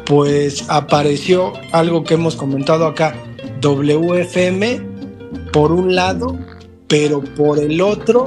[0.05, 3.15] pues apareció algo que hemos comentado acá,
[3.62, 4.94] WFM
[5.56, 6.38] por un lado,
[6.89, 8.26] pero por el otro,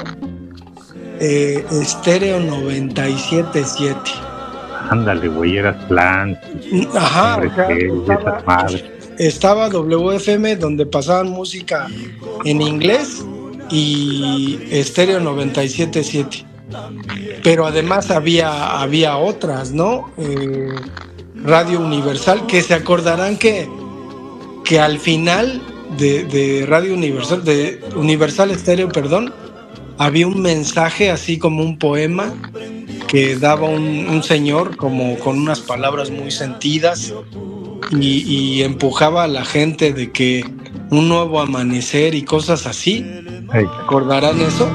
[1.21, 4.11] eh, Estéreo 977.
[4.91, 6.41] Ándale, güey, eras plan.
[6.97, 8.71] Ajá, o sea, estaba-
[9.19, 11.87] estaba WFM donde pasaban música
[12.47, 13.23] en inglés
[13.71, 16.47] y Estéreo 977.
[17.43, 20.11] Pero además había, había otras, ¿no?
[20.17, 20.71] Eh,
[21.45, 23.69] Radio Universal, que se acordarán que,
[24.65, 25.61] que al final
[25.97, 29.33] de, de Radio Universal, de Universal Estéreo, perdón,
[29.99, 32.35] había un mensaje así como un poema
[33.09, 37.15] que daba un, un señor como con unas palabras muy sentidas
[37.91, 40.45] y, y empujaba a la gente de que
[40.91, 43.05] un nuevo amanecer y cosas así.
[43.53, 43.67] Ey.
[43.81, 44.69] ¿Recordarán eso?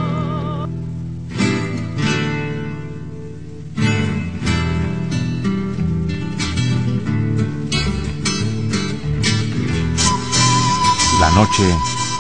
[11.24, 11.64] La noche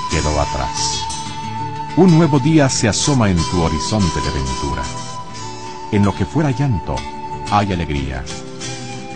[0.09, 1.03] quedó atrás.
[1.97, 4.81] Un nuevo día se asoma en tu horizonte de ventura.
[5.91, 6.95] En lo que fuera llanto,
[7.51, 8.23] hay alegría.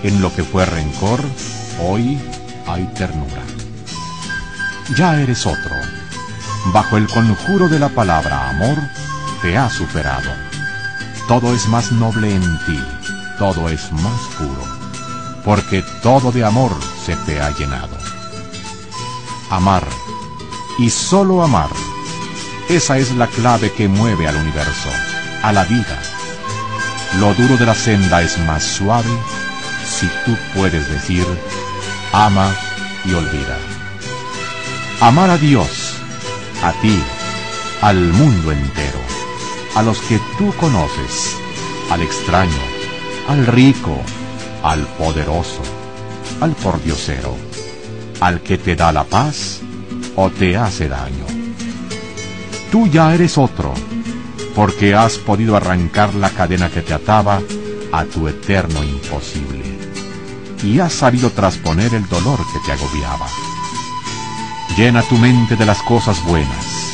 [0.03, 1.21] En lo que fue rencor,
[1.81, 2.19] hoy
[2.67, 3.41] hay ternura.
[4.97, 5.75] Ya eres otro.
[6.73, 8.77] Bajo el conjuro de la palabra amor,
[9.41, 10.29] te has superado.
[11.29, 12.83] Todo es más noble en ti,
[13.39, 14.65] todo es más puro,
[15.45, 16.73] porque todo de amor
[17.05, 18.06] se te ha llenado.
[19.49, 19.87] Amar,
[20.77, 21.69] y solo amar.
[22.69, 24.89] Esa es la clave que mueve al universo,
[25.41, 26.01] a la vida.
[27.19, 29.09] Lo duro de la senda es más suave
[29.87, 31.25] si tú puedes decir,
[32.11, 32.53] ama
[33.05, 33.57] y olvida.
[34.99, 35.93] Amar a Dios,
[36.61, 37.01] a ti,
[37.81, 38.99] al mundo entero,
[39.75, 41.35] a los que tú conoces,
[41.89, 42.61] al extraño,
[43.29, 44.01] al rico,
[44.63, 45.61] al poderoso,
[46.41, 47.46] al pordiosero,
[48.19, 49.59] al que te da la paz
[50.15, 51.25] o te hace daño.
[52.71, 53.73] Tú ya eres otro,
[54.55, 57.39] porque has podido arrancar la cadena que te ataba
[57.91, 59.63] a tu eterno imposible,
[60.63, 63.27] y has sabido trasponer el dolor que te agobiaba.
[64.75, 66.93] Llena tu mente de las cosas buenas,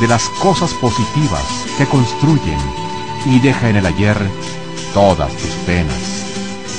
[0.00, 1.44] de las cosas positivas
[1.78, 2.58] que construyen,
[3.26, 4.16] y deja en el ayer
[4.92, 6.24] todas tus penas,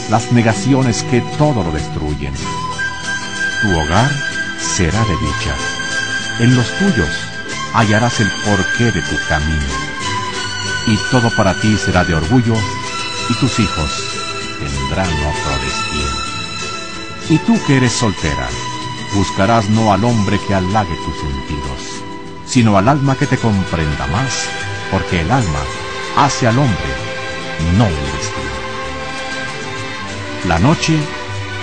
[0.09, 2.33] las negaciones que todo lo destruyen.
[3.63, 4.11] Tu hogar
[4.59, 5.55] será de dicha.
[6.39, 7.07] En los tuyos
[7.73, 9.73] hallarás el porqué de tu camino.
[10.85, 12.55] Y todo para ti será de orgullo,
[13.29, 13.89] y tus hijos
[14.59, 16.11] tendrán otro destino.
[17.29, 18.49] Y tú que eres soltera,
[19.13, 22.03] buscarás no al hombre que halague tus sentidos,
[22.45, 24.43] sino al alma que te comprenda más,
[24.91, 25.59] porque el alma
[26.17, 26.93] hace al hombre,
[27.77, 28.53] no el destino.
[30.49, 30.97] La noche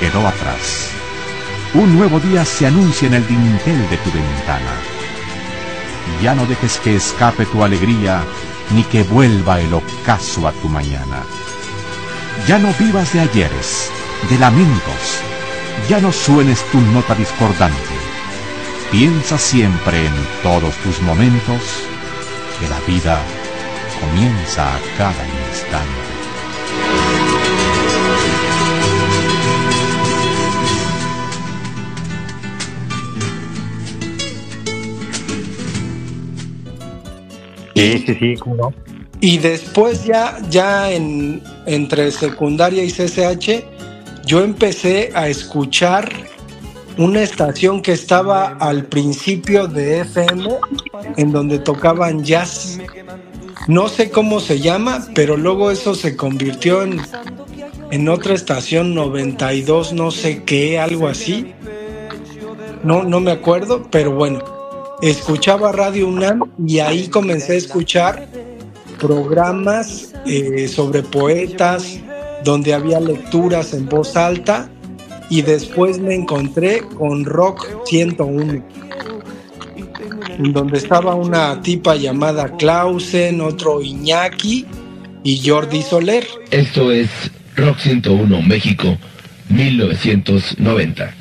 [0.00, 0.99] quedó atrás.
[1.72, 4.72] Un nuevo día se anuncia en el dintel de tu ventana.
[6.20, 8.24] Ya no dejes que escape tu alegría,
[8.74, 11.22] ni que vuelva el ocaso a tu mañana.
[12.48, 13.88] Ya no vivas de ayeres,
[14.28, 15.20] de lamentos,
[15.88, 17.94] ya no suenes tu nota discordante.
[18.90, 21.62] Piensa siempre en todos tus momentos,
[22.58, 23.20] que la vida
[24.00, 25.99] comienza a cada instante.
[37.80, 38.74] Sí, sí, sí, cómo no.
[39.20, 43.64] Y después ya, ya en, entre secundaria y CCH,
[44.26, 46.10] yo empecé a escuchar
[46.96, 50.48] una estación que estaba al principio de FM,
[51.16, 52.78] en donde tocaban jazz.
[53.68, 57.00] No sé cómo se llama, pero luego eso se convirtió en,
[57.90, 61.54] en otra estación 92, no sé qué, algo así.
[62.82, 64.59] No, no me acuerdo, pero bueno.
[65.02, 68.28] Escuchaba Radio UNAM y ahí comencé a escuchar
[68.98, 71.98] programas eh, sobre poetas,
[72.44, 74.68] donde había lecturas en voz alta
[75.30, 78.62] y después me encontré con Rock 101,
[80.38, 84.66] en donde estaba una tipa llamada Clausen, otro Iñaki
[85.24, 86.26] y Jordi Soler.
[86.50, 87.08] Esto es
[87.56, 88.98] Rock 101 México
[89.48, 91.14] 1990.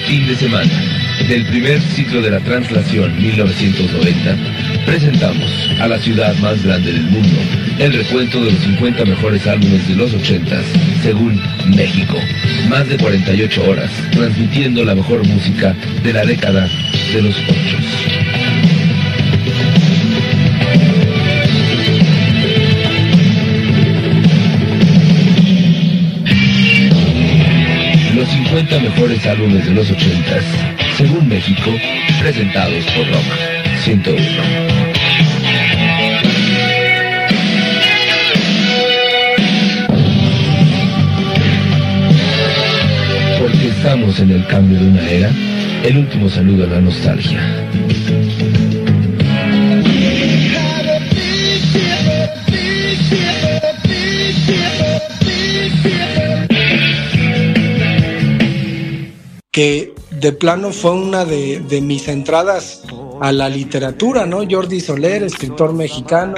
[0.00, 0.70] Fin de semana
[1.28, 4.36] del primer ciclo de la translación 1990,
[4.86, 7.38] presentamos a la ciudad más grande del mundo
[7.78, 10.56] el recuento de los 50 mejores álbumes de los 80
[11.02, 11.40] según
[11.74, 12.16] México.
[12.68, 16.68] Más de 48 horas transmitiendo la mejor música de la década
[17.12, 18.11] de los 8.
[28.72, 30.40] 50 mejores álbumes de los 80
[30.96, 31.70] según México,
[32.18, 33.36] presentados por Roma
[33.82, 34.42] 101.
[43.40, 45.30] Porque estamos en el cambio de una era,
[45.84, 47.40] el último saludo a la nostalgia.
[59.52, 62.84] Que de plano fue una de, mis entradas
[63.20, 64.40] a la literatura, ¿no?
[64.50, 66.36] Jordi Soler, escritor mexicano,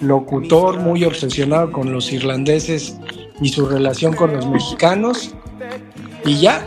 [0.00, 2.96] locutor muy obsesionado con los irlandeses
[3.42, 5.34] y su relación con los mexicanos.
[6.24, 6.66] Y ya,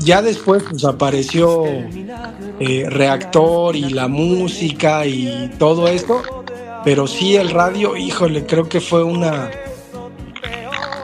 [0.00, 6.20] ya después pues apareció eh, Reactor y la música y todo esto,
[6.84, 9.50] pero sí el radio, híjole, creo que fue una,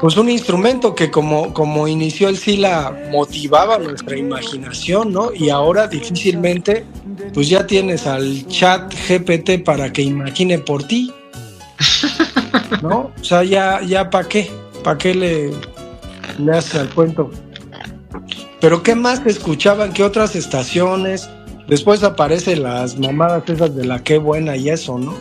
[0.03, 5.32] pues un instrumento que como, como inició el SILA motivaba nuestra imaginación, ¿no?
[5.32, 6.84] Y ahora difícilmente,
[7.32, 11.14] pues ya tienes al chat GPT para que imagine por ti,
[12.82, 13.12] ¿no?
[13.16, 14.50] O sea, ya, ya para qué,
[14.82, 15.50] para qué le,
[16.36, 17.30] le haces al cuento.
[18.61, 19.92] Pero ¿qué más escuchaban?
[19.92, 21.30] ¿Qué otras estaciones?
[21.68, 25.14] Después aparecen las mamadas esas de la qué buena y eso, ¿no?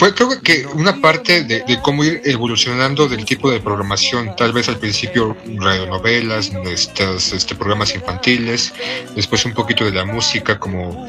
[0.00, 4.50] Fue creo que una parte de, de, cómo ir evolucionando del tipo de programación, tal
[4.50, 8.72] vez al principio radionovelas, estos este, programas infantiles,
[9.14, 11.06] después un poquito de la música como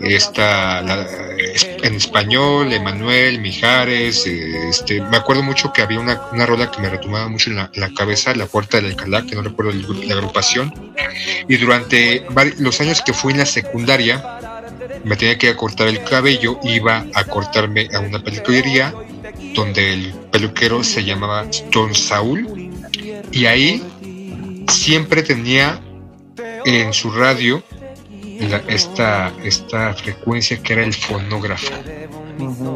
[0.00, 1.06] esta la,
[1.84, 6.90] en español, Emanuel, Mijares, este, me acuerdo mucho que había una, una rola que me
[6.90, 9.70] retomaba mucho en la, en la, cabeza, La Puerta del Alcalá, que no recuerdo
[10.04, 10.74] la agrupación,
[11.48, 12.26] y durante
[12.58, 14.40] los años que fui en la secundaria,
[15.04, 18.94] me tenía que cortar el cabello, iba a cortarme a una peluquería
[19.54, 22.70] donde el peluquero se llamaba Don Saúl
[23.30, 23.82] y ahí
[24.68, 25.80] siempre tenía
[26.64, 27.62] en su radio
[28.40, 31.72] la, esta, esta frecuencia que era el fonógrafo.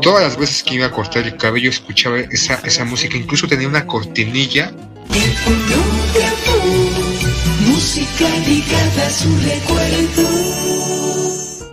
[0.02, 3.68] Todas las veces que iba a cortar el cabello escuchaba esa, esa música, incluso tenía
[3.68, 4.72] una cortinilla.
[5.12, 6.62] El fonógrafo,
[7.60, 10.66] música ligada a su recuerdo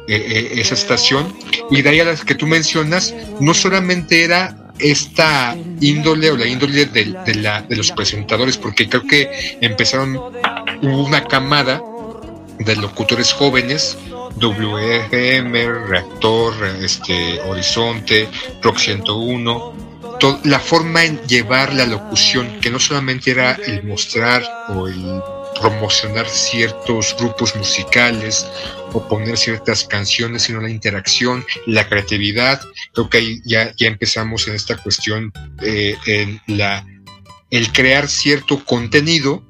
[0.07, 1.33] eh, esa estación.
[1.71, 6.47] Y de ahí a las que tú mencionas, no solamente era esta índole o la
[6.47, 10.19] índole de, la, de los presentadores, porque creo que empezaron,
[10.81, 11.81] una camada
[12.59, 13.97] de locutores jóvenes,
[14.35, 18.27] WFM, Reactor, este, Horizonte,
[18.61, 19.73] Rock 101,
[20.19, 25.21] to, la forma en llevar la locución, que no solamente era el mostrar o el
[25.59, 28.47] promocionar ciertos grupos musicales
[28.91, 32.61] o poner ciertas canciones, sino la interacción, la creatividad.
[32.93, 35.31] Creo que ahí ya, ya empezamos en esta cuestión,
[35.61, 36.85] eh, en la,
[37.49, 39.43] el crear cierto contenido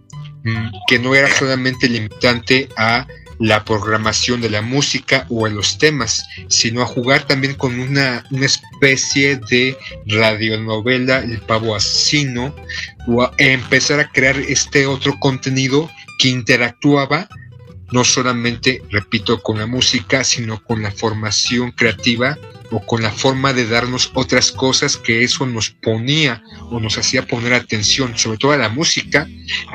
[0.43, 3.05] mmm, que no era solamente limitante a
[3.39, 8.25] la programación de la música o en los temas, sino a jugar también con una,
[8.31, 12.55] una especie de radionovela, el pavo asesino,
[13.07, 17.27] o a empezar a crear este otro contenido que interactuaba
[17.91, 22.39] no solamente, repito, con la música, sino con la formación creativa
[22.73, 27.27] o con la forma de darnos otras cosas que eso nos ponía o nos hacía
[27.27, 29.27] poner atención, sobre todo a la música,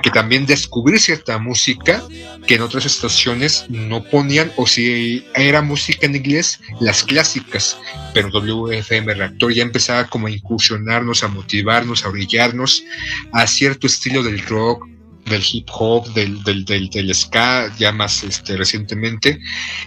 [0.02, 2.02] que también descubrir cierta música
[2.46, 7.78] que en otras estaciones no ponían, o si era música en inglés, las clásicas,
[8.12, 12.82] pero WFM Reactor ya empezaba como a incursionarnos, a motivarnos, a brillarnos
[13.32, 14.84] a cierto estilo del rock,
[15.26, 19.38] del hip hop, del, del, del, del, ska, ya más este, recientemente,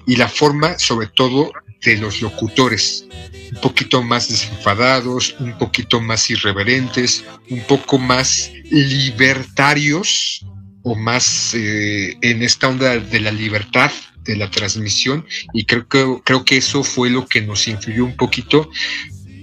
[0.08, 1.52] y la forma sobre todo
[1.84, 3.06] de los locutores,
[3.52, 10.46] un poquito más desenfadados, un poquito más irreverentes, un poco más libertarios
[10.84, 13.92] o más eh, en esta onda de la libertad
[14.24, 15.26] de la transmisión.
[15.54, 18.70] Y creo que, creo que eso fue lo que nos influyó un poquito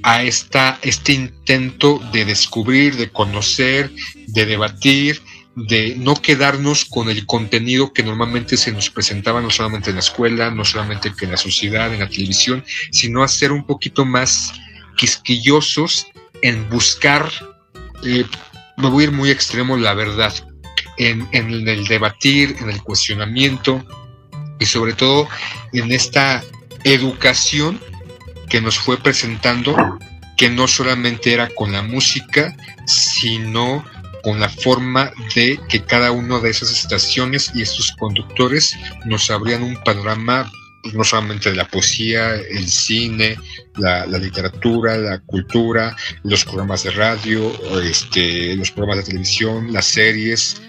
[0.02, 3.90] a esta, este intento de descubrir, de conocer,
[4.28, 5.20] de debatir,
[5.66, 10.00] de no quedarnos con el contenido que normalmente se nos presentaba no solamente en la
[10.00, 14.52] escuela, no solamente en la sociedad, en la televisión, sino hacer un poquito más
[14.96, 16.06] quisquillosos
[16.42, 17.28] en buscar,
[18.04, 18.24] eh,
[18.76, 20.32] me voy a ir muy extremo, la verdad,
[20.96, 23.84] en, en el debatir, en el cuestionamiento,
[24.60, 25.28] y sobre todo
[25.72, 26.44] en esta
[26.84, 27.80] educación
[28.48, 29.76] que nos fue presentando,
[30.36, 32.56] que no solamente era con la música,
[32.86, 33.84] sino
[34.22, 39.62] con la forma de que cada una de esas estaciones y estos conductores nos abrían
[39.62, 40.50] un panorama
[40.82, 43.36] pues, no solamente de la poesía, el cine,
[43.76, 47.52] la, la, literatura, la cultura, los programas de radio,
[47.82, 50.62] este, los programas de televisión, las series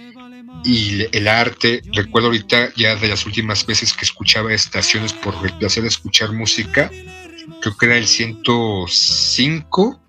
[0.66, 1.82] y el arte.
[1.93, 6.34] Recuerdo ahorita ya de las últimas veces que escuchaba estaciones por el placer de escuchar
[6.34, 6.89] música,
[7.62, 10.02] creo que era el 105,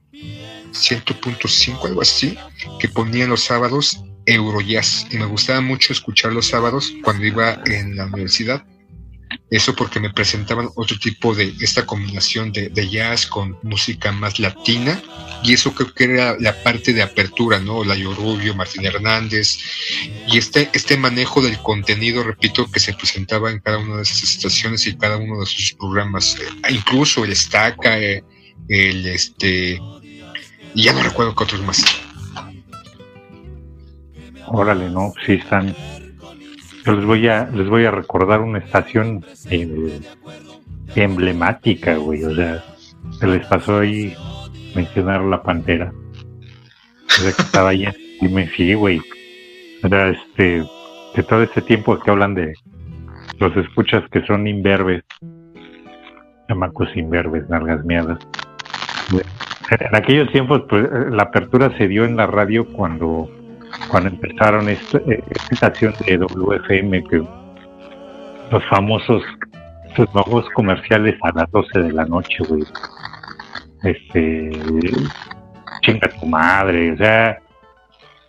[0.73, 2.37] 100.5, algo así,
[2.79, 5.07] que ponían los sábados Eurojazz.
[5.11, 8.65] Y me gustaba mucho escuchar los sábados cuando iba en la universidad.
[9.51, 15.01] Eso porque me presentaban otro tipo de esta combinación de, jazz con música más latina.
[15.43, 17.83] Y eso creo que era la parte de apertura, ¿no?
[17.83, 19.59] La Rubio, Martín Hernández.
[20.29, 24.23] Y este, este manejo del contenido, repito, que se presentaba en cada una de esas
[24.23, 28.23] estaciones y cada uno de sus programas, eh, incluso el Estaca, eh,
[28.69, 29.81] el este,
[30.75, 31.83] y ya no recuerdo qué otros más.
[34.47, 35.75] Órale, no, sí están
[36.85, 40.01] yo les voy a, les voy a recordar una estación eh,
[40.95, 42.25] emblemática, güey.
[42.25, 42.65] O sea,
[43.19, 44.15] se les pasó ahí
[44.75, 45.93] mencionar la pantera.
[47.07, 47.87] O sea, que estaba ahí
[48.21, 49.01] y me fijé, güey.
[49.83, 50.65] O sea, este,
[51.15, 52.55] de todo este tiempo que hablan de
[53.39, 55.03] los escuchas que son imberbes,
[56.49, 58.19] chamacos imberbes, nalgas miadas.
[59.71, 63.31] En aquellos tiempos, pues, la apertura se dio en la radio cuando
[63.89, 67.23] cuando empezaron esta, eh, estación de WFM, que
[68.51, 69.23] los famosos,
[69.97, 72.63] sus nuevos comerciales a las 12 de la noche, güey.
[73.83, 74.51] Este,
[75.83, 77.39] chinga tu madre, o sea,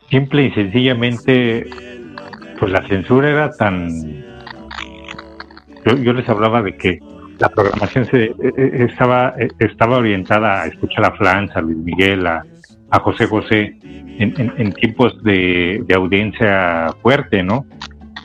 [0.09, 1.69] simple y sencillamente,
[2.59, 3.89] pues la censura era tan.
[5.85, 6.99] Yo, les hablaba de que
[7.41, 12.25] la programación se eh, eh, estaba estaba orientada a escuchar a Franz, a Luis Miguel,
[12.27, 12.45] a,
[13.01, 17.65] José José en, tiempos de, audiencia fuerte, ¿no?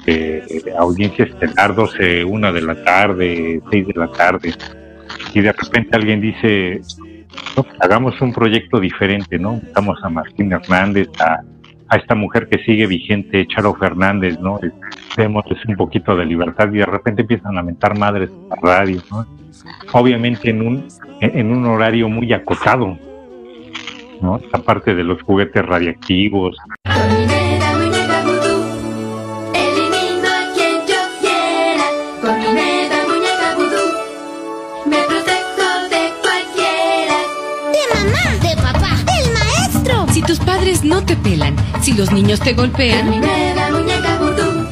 [0.05, 0.43] De,
[0.79, 4.53] audiencia estelar, 12, 1 de la tarde, 6 de la tarde,
[5.33, 6.81] y de repente alguien dice,
[7.81, 9.61] hagamos un proyecto diferente, ¿no?
[9.65, 11.41] Estamos a Martín Hernández, a,
[11.89, 14.59] a esta mujer que sigue vigente, Charo Fernández, ¿no?
[15.17, 19.03] Démosles un poquito de libertad y de repente empiezan a lamentar madres en la radio,
[19.11, 19.27] ¿no?
[19.93, 20.89] Obviamente en un,
[21.21, 22.99] en un horario muy acotado,
[24.21, 24.37] ¿no?
[24.37, 26.57] Esta parte de los juguetes radiactivos.
[29.55, 31.87] Elimino a quien yo quiera,
[32.21, 33.85] con mi nueva muñeca vudú.
[34.87, 37.19] Me protejo de cualquiera.
[37.73, 39.95] De mamá, de papá, del maestro.
[40.13, 41.55] Si tus padres no te pelan,
[41.87, 43.03] si los niños te golpean.
[43.03, 44.67] Con mi nueva muñeca vudú.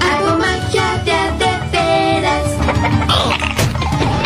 [0.00, 2.44] Hago magia de veras.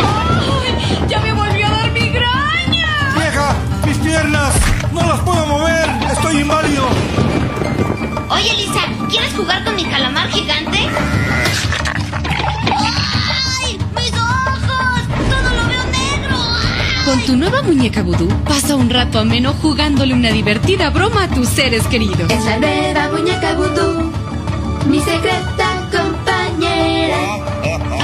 [0.01, 1.07] ¡Ay!
[1.09, 2.87] ¡Ya me volvió a dar migraña!
[3.15, 3.55] ¡Vieja!
[3.85, 4.53] ¡Mis piernas!
[4.93, 5.89] ¡No las puedo mover!
[6.09, 6.87] ¡Estoy inválido!
[8.29, 10.87] Oye, Lisa, ¿quieres jugar con mi calamar gigante?
[17.05, 21.47] Con tu nueva muñeca vudú, pasa un rato ameno jugándole una divertida broma a tus
[21.47, 22.31] seres queridos.
[22.31, 24.11] Es la nueva muñeca vudú.
[24.89, 27.35] Mi secreta compañera.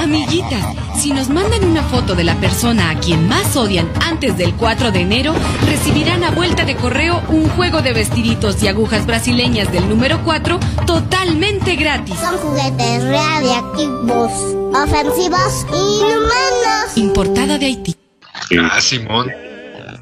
[0.00, 0.64] Amiguitas,
[0.96, 4.92] si nos mandan una foto de la persona a quien más odian antes del 4
[4.92, 5.34] de enero,
[5.66, 10.60] recibirán a vuelta de correo un juego de vestiditos y agujas brasileñas del número 4
[10.86, 12.14] totalmente gratis.
[12.20, 14.32] Son juguetes radiactivos,
[14.76, 16.96] ofensivos y inhumanos.
[16.96, 18.01] Importada de Haití.
[18.60, 19.30] Ah, Simón.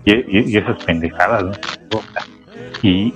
[0.05, 1.53] Y, y- y esas pendejadas, ¿no?
[2.83, 3.13] Y,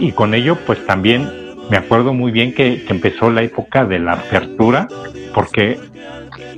[0.00, 1.28] y con ello, pues también
[1.70, 4.88] me acuerdo muy bien que, que empezó la época de la apertura,
[5.34, 5.78] porque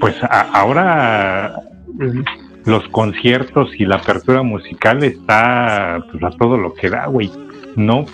[0.00, 1.54] pues a- ahora
[2.64, 7.30] los conciertos y la apertura musical está pues, a todo lo que da, güey.
[7.76, 8.06] No,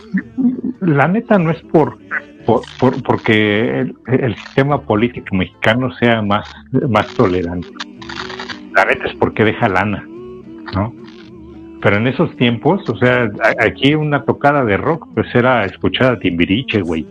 [0.81, 1.99] la neta no es por,
[2.47, 6.51] por, por- porque el, el sistema político mexicano sea más,
[6.89, 7.69] más tolerante.
[8.75, 10.07] La neta es porque deja lana,
[10.75, 10.95] ¿no?
[11.83, 16.19] Pero en esos tiempos, o sea, aquí una tocada de rock, pues era escuchar a
[16.19, 17.05] Timbiriche, güey.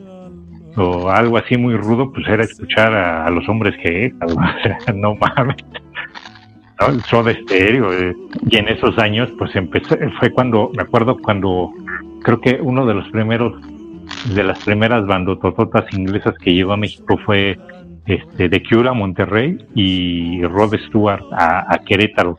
[0.78, 4.14] O algo así muy rudo, pues era escuchar a, los hombres que
[4.88, 5.58] o no mames.
[6.80, 6.88] ¿No?
[6.88, 7.92] El Soda Stereo.
[7.92, 8.16] eh.
[8.50, 11.72] Y en esos años, pues empezó, fue cuando, me acuerdo cuando,
[12.24, 13.62] creo que uno de los primeros,
[14.34, 17.60] de las primeras bandotototas inglesas que llegó a México fue
[18.06, 22.38] este, The Cure a Monterrey y Rod Stewart a, Querétaro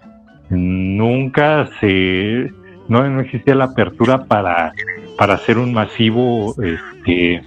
[0.50, 2.50] nunca se
[2.88, 4.72] no, no existía la apertura para
[5.16, 7.42] para hacer un masivo este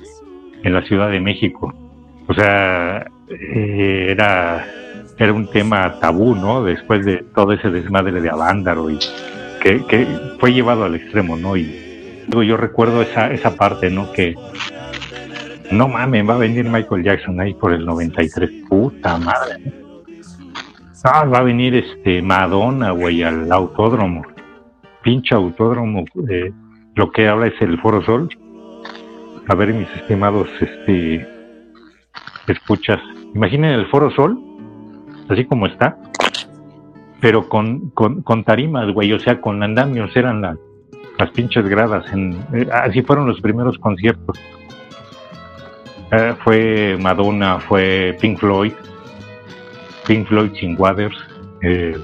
[0.64, 1.74] en la Ciudad de México
[2.28, 4.66] o sea eh, era,
[5.18, 6.64] era un tema tabú, ¿no?
[6.64, 9.00] Después de todo ese desmadre de Avándaro y
[9.62, 10.08] que, que
[10.40, 11.58] fue llevado al extremo, ¿no?
[11.58, 11.82] Y
[12.28, 14.12] yo recuerdo esa, esa parte, ¿no?
[14.12, 14.36] Que
[15.72, 19.62] no mames, va a venir Michael Jackson ahí por el 93, puta madre.
[21.04, 24.24] Ah, va a venir este Madonna, güey, al autódromo.
[25.04, 26.52] Pinche autódromo, eh,
[26.96, 28.28] lo que habla es el Foro Sol.
[29.48, 31.28] A ver, mis estimados, este,
[32.48, 33.00] escuchas.
[33.36, 34.40] Imaginen el Foro Sol,
[35.30, 35.98] así como está,
[37.22, 40.58] pero con, con, con tarimas, güey, o sea, con andamios eran las,
[41.20, 42.12] las pinches gradas.
[42.14, 44.40] En, eh, así fueron los primeros conciertos.
[46.12, 48.74] Eh, fue Madonna, fue Pink Floyd,
[50.08, 51.16] Pink Floyd sin Waters,
[51.62, 51.98] eh,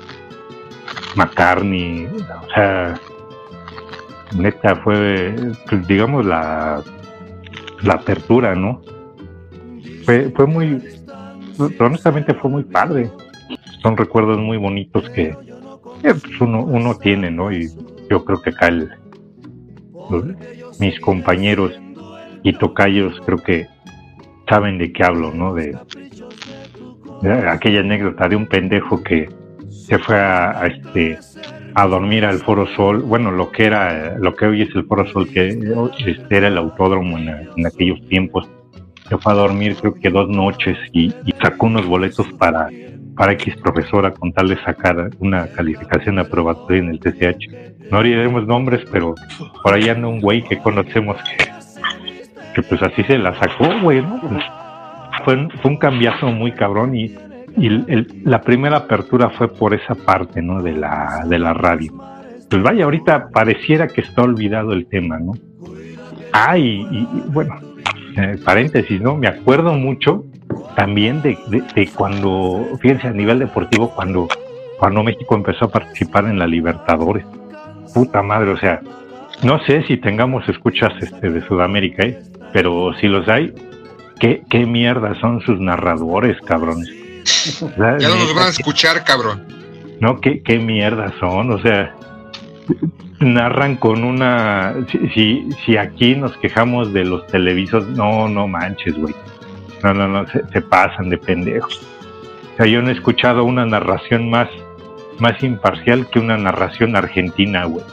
[1.16, 3.00] McCartney, o sea,
[4.36, 5.36] neta fue,
[5.70, 6.82] pues, digamos, la,
[7.84, 8.82] la apertura, ¿no?
[10.06, 10.82] Fue, fue muy,
[11.80, 13.12] honestamente fue muy padre.
[13.82, 15.36] Son recuerdos muy bonitos que,
[16.02, 17.52] pues, uno, uno tiene, ¿no?
[17.52, 17.70] Y
[18.10, 18.72] yo creo que acá
[20.80, 21.72] mis compañeros
[22.44, 23.68] y tocayos creo que
[24.52, 25.54] saben de qué hablo, ¿no?
[25.54, 25.74] De,
[27.48, 29.30] aquella anécdota de un pendejo que
[29.70, 31.18] se fue a, este
[31.74, 35.08] a dormir al Foro Sol, bueno, lo que era, lo que hoy es el Foro
[35.08, 35.58] Sol, que
[36.06, 38.50] este, era el autódromo en, en aquellos tiempos,
[39.08, 42.68] se fue a dormir creo que dos noches y, y sacó unos boletos para,
[43.16, 47.90] para X profesora con tal de sacar una calificación aprobatoria en el TCH.
[47.90, 49.16] No diremos nombres, pero
[49.64, 51.51] por ahí anda un güey que conocemos que,
[52.54, 54.20] que pues así se la sacó, güey, ¿no?
[54.22, 54.44] Pues,
[55.26, 57.14] fue, fue un cambiazo muy cabrón y,
[57.58, 60.62] y el- la primera apertura fue por esa parte, ¿no?
[60.62, 61.94] De la, de la radio.
[62.50, 65.34] Pues vaya, ahorita pareciera que está olvidado el tema, ¿no?
[66.34, 66.86] Ah, y,
[67.28, 67.56] bueno,
[68.18, 69.16] eh, paréntesis, ¿no?
[69.16, 70.26] Me acuerdo mucho
[70.76, 74.28] también de, de- de cuando, fíjense, a nivel deportivo, cuando,
[74.80, 77.26] cuando México empezó a participar en la Libertadores.
[77.94, 78.80] Puta madre, o sea,
[79.44, 82.20] no sé si tengamos escuchas este, de Sudamérica, ¿eh?
[82.54, 83.54] Pero si los hay,
[84.20, 86.90] ¿qué, qué mierda son sus narradores, cabrones?
[87.78, 89.46] Ya no neta, van a escuchar, cabrón.
[90.00, 91.96] no, ¿qué, qué mierda son, o sea,
[93.20, 94.76] narran con una...
[94.92, 99.14] Si, si, si aquí nos quejamos de los televisos, no, no manches, güey.
[99.84, 101.82] No, no, no, se, se pasan de pendejos.
[102.54, 104.50] O sea, yo no he escuchado una narración más,
[105.20, 107.86] más imparcial que una narración argentina, güey.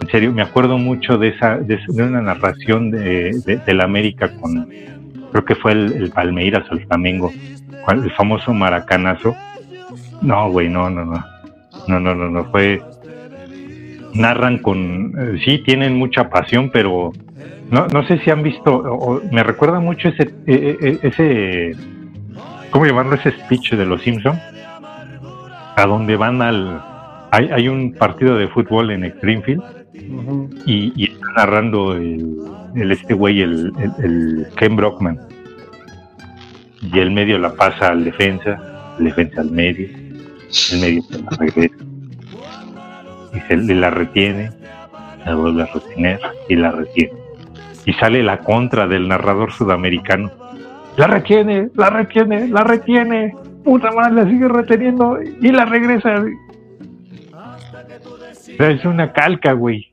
[0.00, 4.30] En serio, me acuerdo mucho de esa, de, de una narración de, de, la América
[4.40, 4.66] con,
[5.30, 7.30] creo que fue el, el Palmeiras o el Flamengo,
[7.88, 9.36] el famoso maracanazo.
[10.22, 11.24] No, güey, no, no, no.
[11.86, 12.82] No, no, no, no, fue...
[14.14, 15.12] Narran con...
[15.18, 17.12] eh, sí, tienen mucha pasión, pero
[17.70, 21.76] no, no sé si han visto, o- me recuerda mucho ese, eh, eh, ese,
[22.70, 23.14] ¿cómo llamarlo?
[23.14, 24.36] Ese speech de los Simpson,
[25.76, 26.82] a donde van al,
[27.30, 29.62] hay, hay un partido de fútbol en Springfield
[30.66, 35.18] y, y está narrando el, este güey, el, el, Ken Brockman,
[36.82, 39.88] y el medio la pasa al defensa, el defensa al medio,
[40.72, 41.84] el medio se la regresa
[43.34, 44.50] y se la retiene,
[45.24, 47.30] la vuelve a retener y la retiene
[47.84, 50.30] y sale la contra del narrador sudamericano.
[50.96, 53.34] La retiene, la retiene, la retiene.
[53.64, 56.24] Puta madre, la sigue reteniendo y la regresa.
[58.60, 59.90] Es una calca, güey.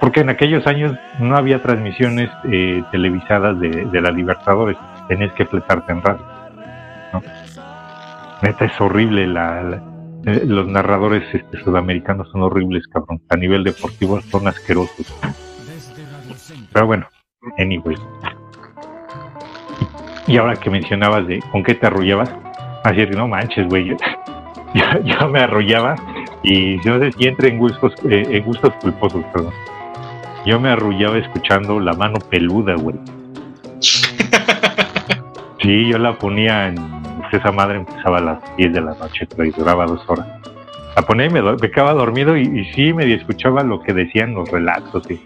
[0.00, 4.76] Porque en aquellos años no había transmisiones eh, televisadas de, de la Libertadores.
[5.08, 6.24] Tenías que fletarte en radio.
[7.12, 7.22] ¿no?
[8.42, 9.26] Neta, es horrible.
[9.26, 9.82] La,
[10.24, 13.20] eh, los narradores este, sudamericanos son horribles, cabrón.
[13.28, 15.14] A nivel deportivo son asquerosos.
[16.72, 17.06] Pero bueno,
[17.58, 17.96] anyway.
[20.26, 22.34] Y ahora que mencionabas de con qué te arrullabas,
[22.84, 23.86] así es que no manches, güey.
[23.86, 23.96] Yo,
[25.04, 25.96] yo me arrullaba
[26.42, 29.52] y no sé si entra en gustos, eh, en gustos culposos, perdón.
[30.46, 32.96] Yo me arrullaba escuchando la mano peluda, güey.
[35.60, 36.76] Sí, yo la ponía en.
[36.76, 40.26] pues, Esa madre empezaba a las 10 de la noche, pero y duraba dos horas.
[40.94, 44.34] La ponía y me, me quedaba dormido y, y sí, medio escuchaba lo que decían
[44.34, 45.10] los relatos.
[45.10, 45.20] Y,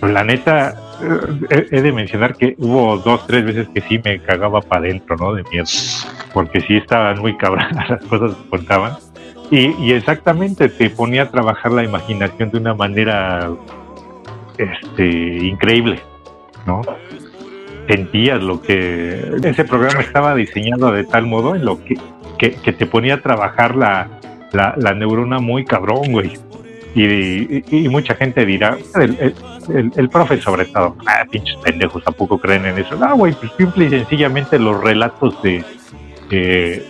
[0.00, 4.00] pero la neta, eh, he, he de mencionar que hubo dos, tres veces que sí
[4.02, 5.34] me cagaba para adentro, ¿no?
[5.34, 5.66] De miedo.
[6.32, 8.94] Porque sí estaban muy cabronas las cosas que contaban.
[9.50, 13.50] Y, y exactamente te ponía a trabajar la imaginación de una manera
[14.58, 15.06] este,
[15.46, 16.00] increíble,
[16.66, 16.82] ¿no?
[17.88, 21.96] Sentías lo que ese programa estaba diseñado de tal modo en lo que,
[22.38, 24.08] que, te ponía a trabajar la,
[24.52, 26.32] la, la neurona muy cabrón, güey.
[26.96, 29.34] Y, y- y mucha gente dirá, el, el,
[29.76, 32.96] el- el profe sobre todo, ah, pinches pendejos, tampoco creen en eso.
[32.96, 35.62] No, güey, pues simple y sencillamente los relatos de,
[36.30, 36.84] eh,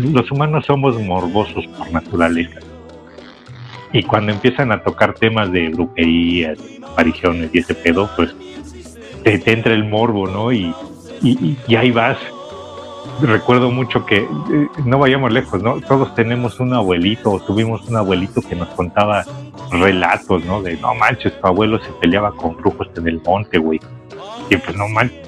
[0.00, 2.60] los humanos somos morbosos por naturaleza.
[3.92, 8.34] Y cuando empiezan a tocar temas de brujerías, apariciones y ese pedo, pues
[9.24, 10.52] te, te entra el morbo, ¿no?
[10.52, 10.74] Y,
[11.22, 12.18] y, y ahí vas.
[13.22, 15.80] Recuerdo mucho que, eh, no vayamos lejos, ¿no?
[15.80, 19.24] Todos tenemos un abuelito o tuvimos un abuelito que nos contaba
[19.70, 20.62] relatos, ¿no?
[20.62, 23.80] De, no manches, tu abuelo se peleaba con brujos en el monte, güey.
[24.50, 25.18] Y pues no manches,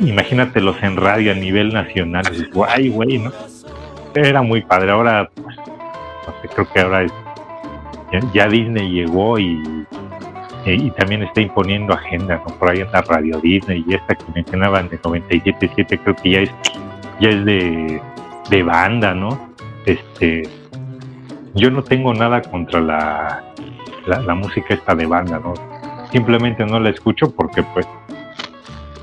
[0.00, 2.24] imagínatelos en radio a nivel nacional.
[2.30, 3.32] Dices, guay, güey, ¿no?
[4.14, 4.90] Era muy padre.
[4.90, 7.12] Ahora, pues, no sé, creo que ahora es-
[8.34, 9.62] ya, Disney llegó y,
[10.66, 12.54] eh, y también está imponiendo agenda, ¿no?
[12.56, 16.50] Por ahí anda Radio Disney y esta que mencionaban de 97.7 creo que ya es,
[17.20, 18.02] ya es de,
[18.50, 19.50] de banda, ¿no?
[19.86, 20.42] Este,
[21.54, 23.44] yo no tengo nada contra la,
[24.06, 25.54] la, la música esta de banda, ¿no?
[26.10, 27.86] Simplemente no la escucho porque pues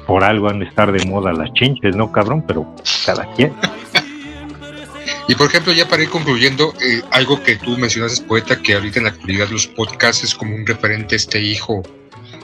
[0.05, 2.43] por algo han de estar de moda las chinches, ¿no, cabrón?
[2.45, 2.65] Pero
[3.05, 3.53] cada quien.
[5.27, 8.99] Y por ejemplo, ya para ir concluyendo, eh, algo que tú mencionaste, poeta, que ahorita
[8.99, 11.83] en la actualidad los podcasts es como un referente este hijo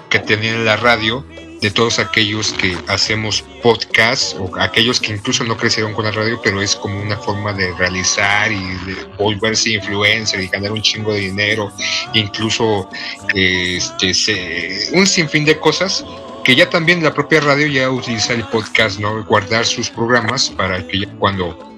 [0.09, 1.25] que tenía en la radio
[1.61, 6.39] de todos aquellos que hacemos podcasts o aquellos que incluso no crecieron con la radio,
[6.43, 11.13] pero es como una forma de realizar y de volverse influencer y ganar un chingo
[11.13, 11.71] de dinero,
[12.13, 12.89] incluso
[13.33, 16.03] este, se- un sinfín de cosas
[16.43, 19.23] que ya también la propia radio ya utiliza el podcast, ¿no?
[19.23, 21.72] Guardar sus programas para que ya cuando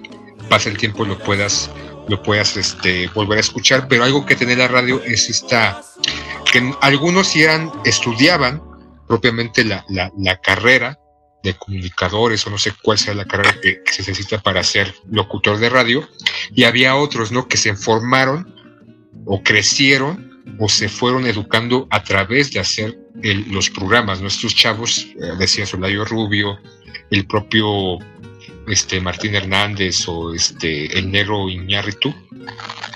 [0.50, 1.70] pase el tiempo lo puedas
[2.08, 3.88] lo puedas este volver a escuchar.
[3.88, 5.82] Pero algo que tiene la radio es esta
[6.52, 8.62] que algunos eran estudiaban
[9.08, 11.00] propiamente la, la, la carrera
[11.44, 14.94] de comunicadores o no sé cuál sea la carrera que, que se necesita para ser
[15.10, 16.08] locutor de radio
[16.52, 18.52] y había otros no que se formaron
[19.26, 25.06] o crecieron o se fueron educando a través de hacer el- los programas nuestros chavos
[25.22, 26.58] eh, decía Solayo Rubio
[27.12, 28.00] el propio
[28.68, 32.14] este Martín Hernández o este el negro Iñárritu,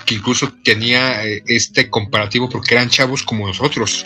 [0.06, 4.06] que incluso tenía eh, este comparativo porque eran chavos como nosotros.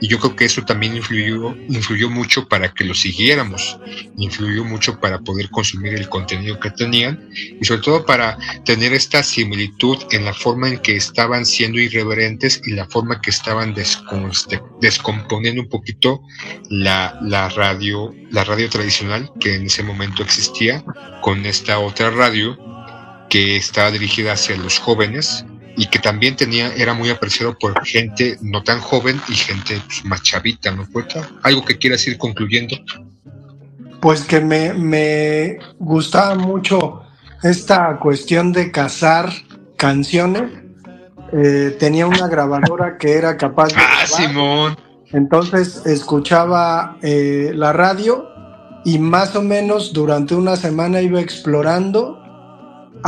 [0.00, 3.78] Y yo creo que eso también influyó, influyó mucho para que lo siguiéramos,
[4.16, 7.28] influyó mucho para poder consumir el contenido que tenían
[7.60, 12.60] y sobre todo para tener esta similitud en la forma en que estaban siendo irreverentes
[12.64, 14.30] y la forma que estaban descom-
[14.80, 16.20] descomponiendo un poquito
[16.70, 20.84] la, la radio, la radio tradicional que en ese momento existía
[21.22, 22.58] con esta otra radio
[23.28, 25.44] que estaba dirigida hacia los jóvenes
[25.76, 30.04] y que también tenía, era muy apreciado por gente no tan joven y gente pues,
[30.04, 30.86] más chavita, ¿no?
[30.86, 31.28] Poeta?
[31.42, 32.76] Algo que quieras ir concluyendo.
[34.00, 37.02] Pues que me, me gustaba mucho
[37.42, 39.30] esta cuestión de cazar
[39.76, 40.50] canciones.
[41.32, 43.74] Eh, tenía una grabadora que era capaz de.
[43.76, 44.06] Ah, grabar.
[44.06, 44.76] Simón.
[45.12, 48.28] Entonces escuchaba eh, la radio
[48.84, 52.22] y más o menos durante una semana iba explorando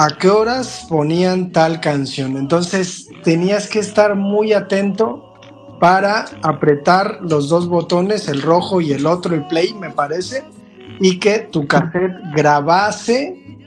[0.00, 2.36] a qué horas ponían tal canción.
[2.36, 5.34] Entonces tenías que estar muy atento
[5.80, 10.44] para apretar los dos botones, el rojo y el otro, el play, me parece,
[11.00, 13.58] y que tu cassette grabase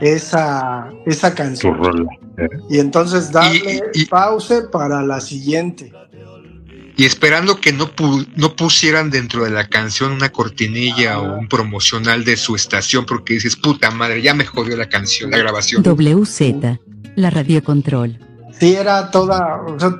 [0.00, 1.78] esa, esa canción.
[1.78, 2.10] rola.
[2.38, 2.48] ¿eh?
[2.68, 5.92] Y entonces darle pause para la siguiente.
[6.98, 11.46] Y esperando que no, pu- no pusieran dentro de la canción una cortinilla o un
[11.46, 15.84] promocional de su estación porque dices, puta madre, ya me jodió la canción, la grabación.
[15.84, 16.80] WZ,
[17.14, 18.18] la radiocontrol.
[18.58, 19.94] Sí, era toda o sea,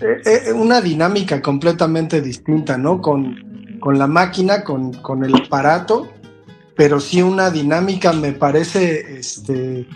[0.00, 3.00] eh, eh, una dinámica completamente distinta, ¿no?
[3.00, 6.12] Con, con la máquina, con, con el aparato,
[6.76, 9.88] pero sí una dinámica, me parece, este,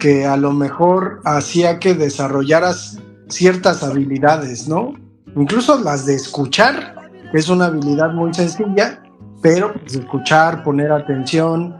[0.00, 4.94] que a lo mejor hacía que desarrollaras ciertas habilidades, ¿no?
[5.36, 6.94] Incluso las de escuchar,
[7.32, 9.02] es una habilidad muy sencilla,
[9.42, 11.76] pero pues, escuchar, poner atención,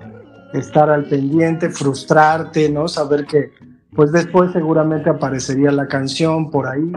[0.53, 2.87] estar al pendiente, frustrarte, ¿no?
[2.89, 3.53] Saber que
[3.95, 6.93] pues después seguramente aparecería la canción por ahí,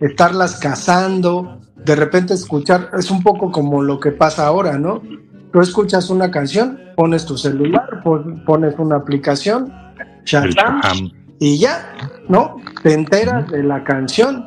[0.00, 5.02] estarlas cazando, de repente escuchar, es un poco como lo que pasa ahora, ¿no?
[5.52, 9.72] Tú escuchas una canción, pones tu celular, pon- pones una aplicación,
[10.24, 10.80] Shazam,
[11.40, 11.92] y ya,
[12.28, 12.56] ¿no?
[12.84, 14.46] Te enteras de la canción,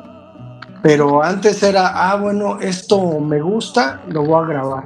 [0.82, 4.84] pero antes era, ah, bueno, esto me gusta, lo voy a grabar.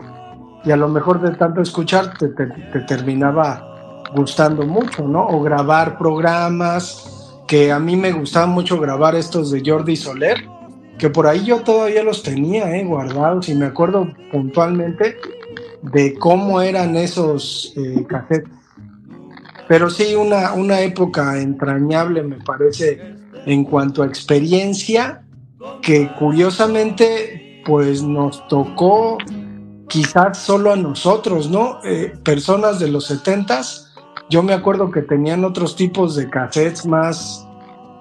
[0.64, 5.26] Y a lo mejor de tanto escuchar te, te- te terminaba gustando mucho, ¿no?
[5.26, 7.08] O grabar programas,
[7.48, 10.36] que a mí me gustaba mucho grabar estos de Jordi Soler,
[10.98, 12.84] que por ahí yo todavía los tenía, ¿eh?
[12.84, 15.16] Guardados y me acuerdo puntualmente
[15.82, 18.52] de cómo eran esos eh, cassettes.
[19.68, 23.16] Pero sí, una, una época entrañable me parece
[23.46, 25.21] en cuanto a experiencia,
[25.80, 29.18] que curiosamente pues nos tocó
[29.88, 31.78] quizás solo a nosotros, ¿no?
[31.84, 33.92] Eh, personas de los setentas,
[34.30, 37.46] yo me acuerdo que tenían otros tipos de cassettes más,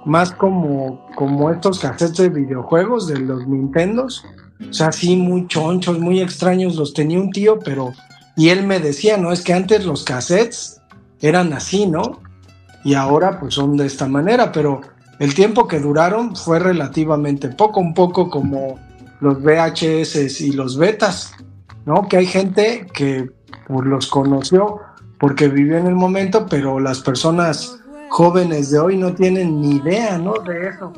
[0.05, 4.23] más como, como estos cassettes de videojuegos de los Nintendos.
[4.69, 7.91] O sea, sí, muy chonchos, muy extraños, los tenía un tío, pero...
[8.37, 10.81] Y él me decía, no, es que antes los cassettes
[11.19, 12.21] eran así, ¿no?
[12.85, 14.81] Y ahora pues son de esta manera, pero
[15.21, 18.79] el tiempo que duraron fue relativamente poco, un poco como
[19.19, 21.35] los VHS y los betas,
[21.85, 22.07] ¿no?
[22.07, 23.29] Que hay gente que
[23.67, 24.79] pues, los conoció
[25.19, 30.17] porque vivió en el momento, pero las personas jóvenes de hoy no tienen ni idea,
[30.17, 30.33] ¿no?
[30.39, 30.91] De eso.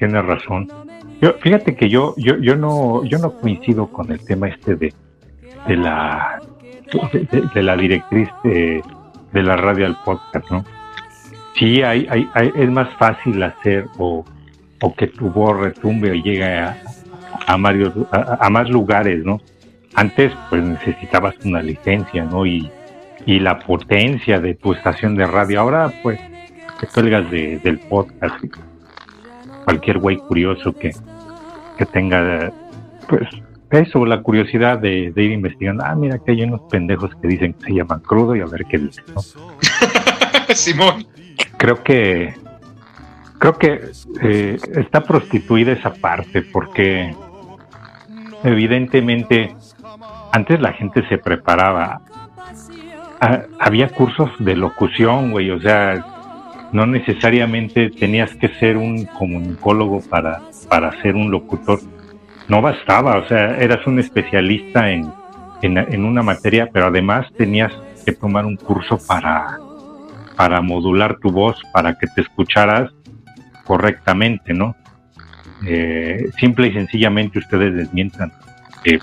[0.00, 0.68] Tienes razón.
[1.22, 4.92] Yo, fíjate que yo, yo, yo no, yo no coincido con el tema este de,
[5.68, 6.42] de la
[7.12, 8.82] de, de la directriz de,
[9.32, 10.64] de la radio al podcast, ¿no?
[11.58, 14.24] Sí, hay, hay, hay- es más fácil hacer o,
[14.96, 16.76] que tu voz retumbe o llegue a,
[17.46, 19.40] a, más lugares, ¿no?
[19.94, 22.46] Antes, pues necesitabas una licencia, ¿no?
[22.46, 22.70] Y,
[23.26, 25.60] la potencia de tu estación de radio.
[25.60, 26.20] Ahora, pues,
[26.78, 28.36] te cuelgas de, del podcast.
[29.64, 30.92] Cualquier güey curioso que,
[31.92, 32.52] tenga,
[33.08, 33.28] pues,
[33.70, 35.82] eso, la curiosidad de, de ir investigando.
[35.84, 38.64] Ah, mira que hay unos pendejos que dicen que se llaman crudo y a ver
[38.66, 39.20] qué dicen, ¿no?
[40.54, 41.04] Simón.
[41.56, 42.34] Creo que
[43.38, 43.90] creo que
[44.22, 47.14] eh, está prostituida esa parte porque
[48.44, 49.54] evidentemente
[50.32, 52.00] antes la gente se preparaba
[53.58, 56.04] había cursos de locución güey o sea
[56.72, 61.78] no necesariamente tenías que ser un comunicólogo para para ser un locutor.
[62.48, 65.12] No bastaba o sea eras un especialista en,
[65.62, 67.72] en una materia pero además tenías
[68.04, 69.58] que tomar un curso para
[70.36, 72.92] para modular tu voz, para que te escucharas
[73.64, 74.76] correctamente, ¿no?
[75.66, 78.32] Eh, simple y sencillamente ustedes desmientan.
[78.84, 79.00] que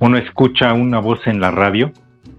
[0.00, 1.92] uno escucha una voz en la radio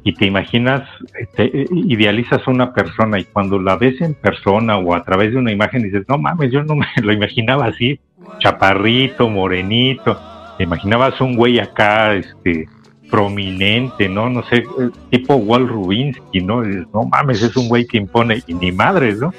[0.03, 0.87] y te imaginas,
[1.35, 5.31] te eh, idealizas a una persona y cuando la ves en persona o a través
[5.31, 7.99] de una imagen dices, no mames, yo no me lo imaginaba así,
[8.39, 10.17] chaparrito, morenito,
[10.57, 12.67] te imaginabas un güey acá, este,
[13.09, 14.29] prominente, ¿no?
[14.29, 16.63] No sé, eh, tipo Walt Rubinsky, ¿no?
[16.63, 19.33] No mames, es un güey que impone, y ni madres, ¿no?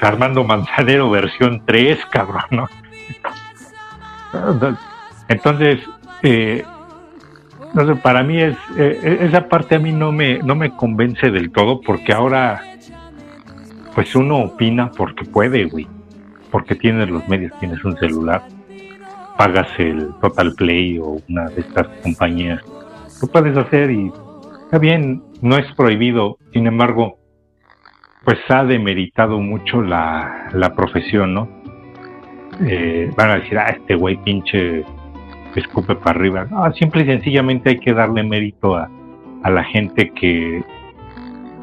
[0.00, 2.68] Armando Manzanero versión 3, cabrón, ¿no?
[5.28, 5.80] Entonces,
[6.22, 6.64] eh,
[7.74, 11.30] no sé, para mí es, eh, esa parte a mí no me, no me convence
[11.30, 12.62] del todo, porque ahora,
[13.94, 15.86] pues uno opina porque puede, güey,
[16.50, 18.42] porque tienes los medios, tienes un celular,
[19.38, 22.60] pagas el Total Play o una de estas compañías,
[23.22, 24.12] lo puedes hacer y
[24.64, 27.16] está bien, no es prohibido, sin embargo,
[28.24, 31.48] pues ha demeritado mucho la, la profesión, ¿no?
[32.66, 34.84] Eh, van a decir, ah, este güey pinche
[35.54, 36.44] escupe para arriba.
[36.50, 38.90] No, simple y sencillamente hay que darle mérito a,
[39.44, 40.62] a la gente que,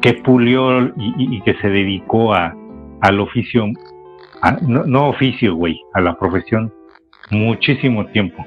[0.00, 2.54] que pulió y, y- que se dedicó a,
[3.02, 3.66] al oficio,
[4.66, 6.72] no oficio, güey, a la profesión
[7.30, 8.44] muchísimo tiempo.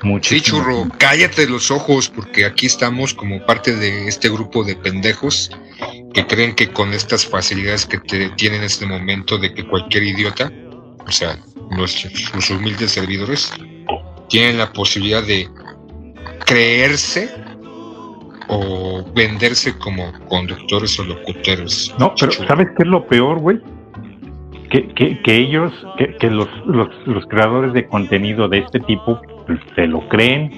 [0.00, 0.94] Sí, Muchísimo churro, tiempo.
[0.98, 5.50] cállate los ojos porque aquí estamos como parte de este grupo de pendejos
[6.14, 10.04] que creen que con estas facilidades que te tienen en este momento de que cualquier
[10.04, 10.52] idiota,
[11.06, 11.38] o sea,
[11.70, 13.52] nuestros los humildes servidores,
[14.28, 15.48] tienen la posibilidad de
[16.46, 17.28] creerse
[18.48, 21.92] o venderse como conductores o locutores.
[21.98, 23.58] No, pero ¿sabes qué es lo peor, güey?
[24.70, 24.88] Que,
[25.22, 30.06] que, ellos, que, los, los, los creadores de contenido de este tipo pues, se lo
[30.08, 30.50] creen,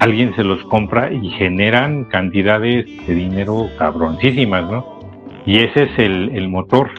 [0.00, 4.98] alguien se los compra y generan cantidades de dinero cabroncísimas, ¿no?
[5.46, 6.90] Y ese es el, el motor.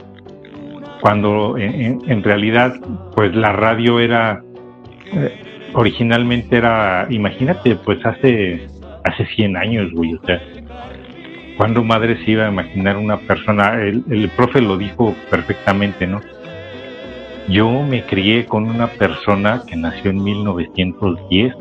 [1.01, 2.73] Cuando en realidad,
[3.15, 4.41] pues la radio era,
[5.13, 8.65] eh, originalmente era, imagínate, pues hace,
[9.03, 10.41] hace 100 años, güey, o sea,
[11.57, 13.81] ¿Cuándo madre se iba a imaginar una persona?
[13.81, 16.21] El, el profe lo dijo perfectamente, ¿no?
[17.47, 21.53] Yo me crié con una persona que nació en 1910.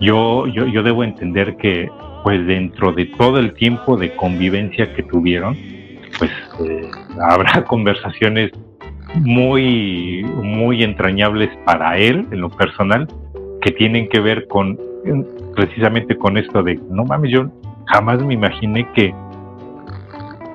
[0.00, 1.90] Yo, yo, yo debo entender que,
[2.22, 5.56] pues dentro de todo el tiempo de convivencia que tuvieron,
[6.18, 6.30] pues
[6.60, 6.90] eh,
[7.20, 8.52] habrá conversaciones
[9.14, 13.08] muy, muy entrañables para él, en lo personal,
[13.62, 14.78] que tienen que ver con
[15.56, 17.50] precisamente con esto de, no mames, yo
[17.88, 19.14] jamás me imaginé que,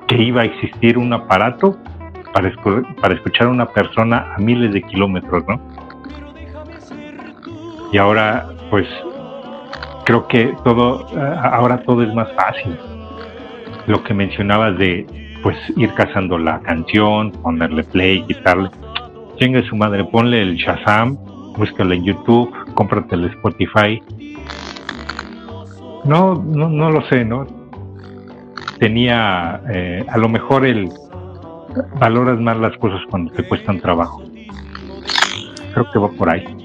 [0.08, 1.76] que iba a existir un aparato
[2.32, 5.60] para, escu- para escuchar a una persona a miles de kilómetros, ¿no?
[7.92, 8.88] Y ahora, pues,
[10.04, 11.06] creo que todo,
[11.40, 12.76] ahora todo es más fácil.
[13.86, 15.06] Lo que mencionabas de,
[15.42, 18.70] pues, ir cazando la canción, ponerle play, quitarle.
[19.36, 21.16] Chingue su madre, ponle el Shazam,
[21.56, 24.02] búscala en YouTube, cómprate el Spotify
[26.04, 27.46] No, no, no lo sé, ¿no?
[28.78, 30.90] Tenía, eh, a lo mejor el
[31.98, 34.22] valoras más las cosas cuando te cuestan trabajo.
[35.72, 36.63] Creo que va por ahí.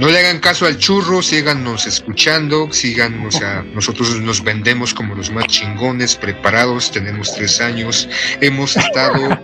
[0.00, 5.14] No le hagan caso al churro, síganos escuchando, sigan, o sea, nosotros nos vendemos como
[5.14, 8.08] los más chingones, preparados, tenemos tres años,
[8.40, 9.38] hemos estado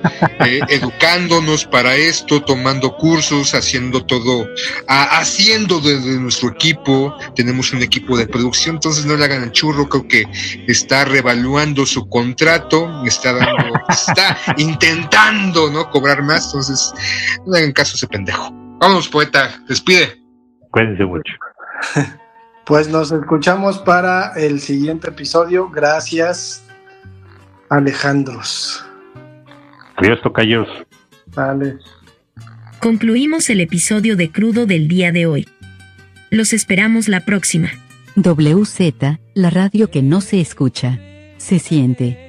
[0.47, 4.47] eh, educándonos para esto, tomando cursos, haciendo todo,
[4.89, 9.53] a- haciendo desde nuestro equipo, tenemos un equipo de producción, entonces no le hagan al
[9.53, 10.25] churro, creo que
[10.69, 15.91] está revaluando su contrato, está dando, está intentando, ¿no?
[15.91, 16.93] Cobrar más, entonces
[17.45, 18.51] no le hagan caso a ese pendejo.
[18.81, 20.26] Vámonos, poeta, despide.
[20.77, 21.33] Cuídense mucho.
[22.66, 25.70] Pues nos escuchamos para el siguiente episodio.
[25.70, 26.66] Gracias,
[27.68, 28.85] Alejandros.
[29.95, 30.66] Adiós, tocayos.
[31.27, 31.79] Vale.
[32.81, 35.49] Concluimos el episodio de Crudo del día de hoy.
[36.31, 37.70] Los esperamos la próxima.
[38.16, 38.81] WZ,
[39.35, 40.99] la radio que no se escucha,
[41.37, 42.26] se siente.